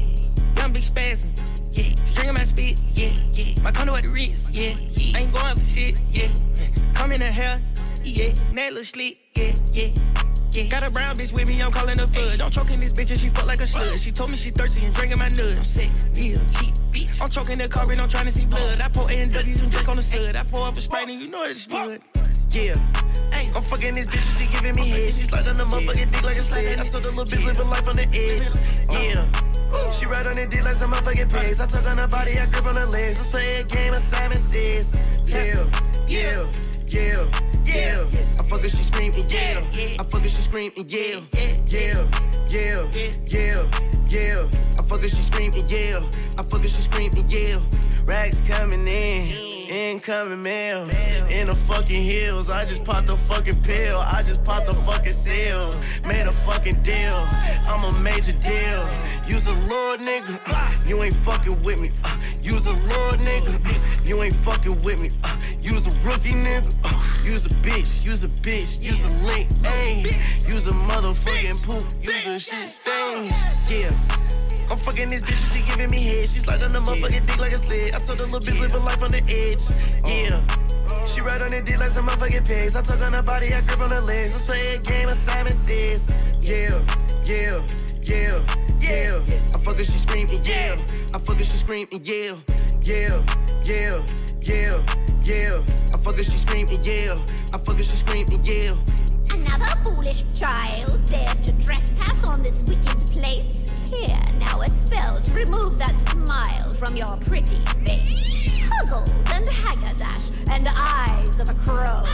[0.57, 1.33] Young big spasm,
[1.73, 1.95] yeah.
[2.05, 3.63] String my spit, yeah, yeah.
[3.63, 5.19] My condo at the Ritz, yeah, yeah.
[5.19, 6.27] I ain't going for shit, yeah.
[6.27, 6.95] Mm.
[6.95, 7.61] Come in the hell,
[8.03, 8.33] yeah.
[8.55, 9.03] That little
[9.35, 9.89] yeah, yeah.
[10.53, 10.67] Yeah.
[10.67, 12.41] Got a brown bitch with me, I'm calling her fudge.
[12.41, 13.99] I'm choking this bitch and she fuck like a slut.
[13.99, 15.59] She told me she thirsty and drinking my nuts.
[15.59, 17.21] I'm sex, yeah, cheap, bitch.
[17.21, 18.81] I'm choking the car and I'm trying to see blood.
[18.81, 20.35] I pour A and W and drink on the sud.
[20.35, 22.01] I pour up a Sprite and you know it's blood.
[22.51, 22.75] Yeah.
[23.33, 25.15] I'm fucking this bitch and she giving me head.
[25.15, 26.79] She slide on the motherfucking dick like a sled.
[26.79, 28.49] I told the little bitch live a life on the edge.
[28.91, 29.50] Yeah.
[29.93, 31.61] She ride on the dick like some motherfucking pigs.
[31.61, 33.19] I talk on her body, I grip on her legs.
[33.19, 34.97] Let's play a game of Simon Says.
[35.27, 35.67] Yeah,
[36.07, 36.47] yeah,
[36.87, 37.27] yeah,
[37.65, 38.07] yeah.
[38.39, 39.63] I fuck her, she scream and yeah.
[39.99, 41.21] I fuck her, she scream and yeah.
[41.67, 42.07] Yeah,
[42.49, 42.87] yeah,
[43.27, 43.67] yeah,
[44.09, 44.49] yeah.
[44.79, 46.01] I fuck her, she scream and yeah.
[46.39, 47.59] I fuck her, she scream and yeah.
[48.05, 49.50] Rags coming in.
[49.71, 50.91] Incoming mail
[51.31, 52.51] in the fucking hills.
[52.51, 53.99] I just popped a fucking pill.
[54.01, 55.73] I just popped a fucking seal.
[56.05, 57.15] Made a fucking deal.
[57.69, 58.89] I'm a major deal.
[59.29, 60.89] You's a little nigga.
[60.89, 61.93] You ain't fucking with me.
[62.03, 64.05] uh, You's a little nigga.
[64.05, 65.13] You ain't fucking with me.
[65.23, 66.75] uh, You's a rookie nigga.
[66.83, 68.05] uh, You's a bitch.
[68.05, 68.83] You's a bitch.
[68.83, 69.51] You's a link.
[69.63, 70.49] Ayy.
[70.49, 71.85] You's a motherfucking poop.
[72.03, 73.27] You's a shit stain.
[73.69, 73.91] Yeah.
[74.71, 76.29] I'm fucking this bitch and she giving me head.
[76.29, 77.93] She on the motherfucking dick like a sled.
[77.93, 79.63] I told the little bitch live a life on the edge.
[80.05, 80.09] Uh.
[80.09, 81.05] Yeah.
[81.07, 82.77] She ride on the dick like some motherfucking pigs.
[82.77, 84.33] I talk on her body, I grip on her legs.
[84.33, 86.13] Let's play a game of Simon Says.
[86.41, 86.81] Yeah,
[87.25, 87.61] yeah,
[88.01, 88.41] yeah,
[88.79, 89.21] yeah.
[89.53, 90.77] I fuck her, she scream and yeah.
[91.13, 92.37] I fuck her, she scream and yeah.
[92.81, 93.23] Yeah,
[93.65, 94.03] yeah,
[94.41, 94.87] yeah,
[95.23, 95.63] yeah.
[95.93, 97.19] I fuck her, she scream and yeah.
[97.53, 98.75] I fuck her, she scream and yeah.
[99.31, 103.60] Another foolish child dares to trespass on this wicked place.
[103.91, 108.61] Here, now a spell to remove that smile from your pretty face.
[108.71, 112.05] Huggles and haggardash and eyes of a crow.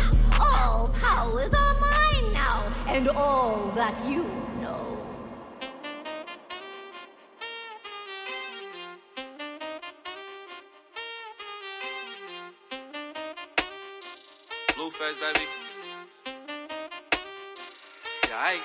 [0.41, 4.25] All powers are mine now, and all that you
[4.59, 4.97] know.
[14.77, 15.47] Blueface, baby.
[18.29, 18.61] Yeah, I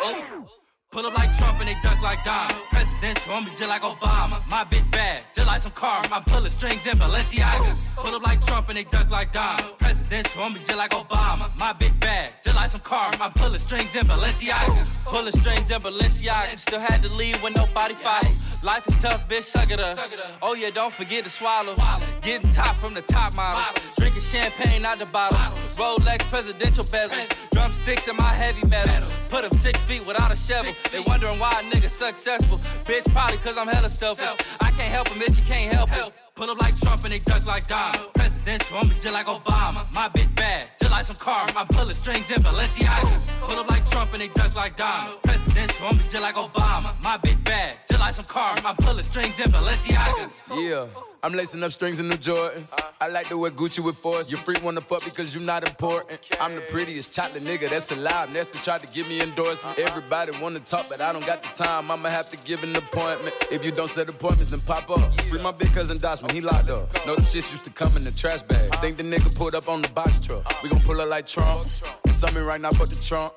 [0.00, 0.67] Oh.
[0.90, 2.50] Pull up like Trump and they duck like Dom.
[2.70, 4.40] Presidential on me just like Obama.
[4.48, 6.02] My bitch bad, just like some car.
[6.10, 7.94] I'm pulling strings in Balenciaga.
[7.96, 9.58] Pull up like Trump and they duck like Dom.
[9.78, 11.54] Presidential on me just like Obama.
[11.58, 13.10] My bitch bad, just like some car.
[13.20, 15.04] I'm pulling strings in Balenciaga.
[15.04, 16.56] Pulling strings in Balenciaga.
[16.56, 18.34] Still had to leave when nobody followed.
[18.62, 19.98] Life is tough, bitch, suck it up.
[20.40, 21.76] Oh yeah, don't forget to swallow.
[22.22, 23.62] Getting top from the top model.
[23.98, 25.38] Drinking champagne out the bottle.
[25.76, 27.30] Rolex presidential bezels.
[27.52, 29.06] Drumsticks in my heavy metal.
[29.28, 30.72] Put up six feet without a shovel.
[30.90, 32.58] They wondering why a nigga successful.
[32.86, 34.28] Bitch, probably cause I'm hella selfish.
[34.60, 36.12] I can't help him if you can't help it.
[36.34, 37.94] Pull up like Trump and they duck like Dom.
[38.14, 39.92] Presidential on me just like Obama.
[39.92, 41.48] My bitch bad, just like some car.
[41.56, 43.40] I'm pulling strings in Balenciaga.
[43.40, 45.16] Pull up like Trump and they duck like Dom.
[45.22, 47.02] Presidential presidential, I'm just like Obama.
[47.02, 48.56] My bitch bad, just like some car.
[48.62, 50.30] My pulling strings in Balenciaga.
[50.54, 50.86] Yeah.
[51.20, 52.72] I'm lacing up strings in New Jordans.
[53.00, 54.30] I like to wear Gucci with force.
[54.30, 56.20] Your freak wanna fuck because you not important.
[56.40, 58.28] I'm the prettiest chocolate nigga that's alive.
[58.28, 59.78] Nestlé tried to give me endorsement.
[59.80, 61.90] Everybody wanna talk, but I don't got the time.
[61.90, 63.34] I'ma have to give an appointment.
[63.50, 65.20] If you don't set appointments, then pop up.
[65.22, 66.94] Free my big cousin Dosman, he locked up.
[67.04, 68.72] Know them shits used to come in the trash bag.
[68.76, 70.44] Think the nigga pulled up on the box truck.
[70.62, 71.66] We gon' pull up like Trump.
[72.04, 73.32] And something right now but the trunk.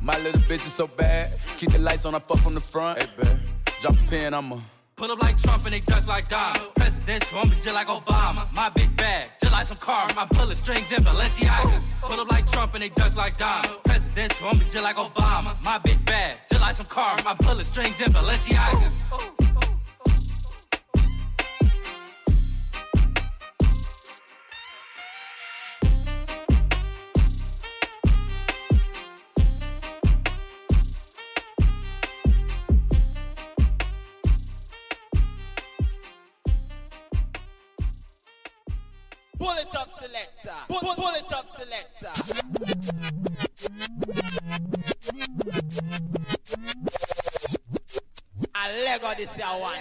[0.00, 1.32] My little bitch is so bad.
[1.56, 3.02] Keep the lights on, I fuck from the front.
[3.02, 3.40] Hey,
[3.80, 4.60] drop a I'ma.
[4.96, 6.74] Pull up like Trump and they duck like Donald.
[6.74, 8.50] Presidential, I'm just like Obama.
[8.54, 10.08] My bitch bad, just like some car.
[10.16, 12.00] My bullet strings in Balenciaga.
[12.00, 13.84] Pull up like Trump and they duck like Donald.
[13.84, 15.62] Presidential, I'm just like Obama.
[15.62, 17.18] My bitch bad, just like some car.
[17.26, 19.75] My bullet strings in Balenciaga.
[49.16, 49.76] this year one.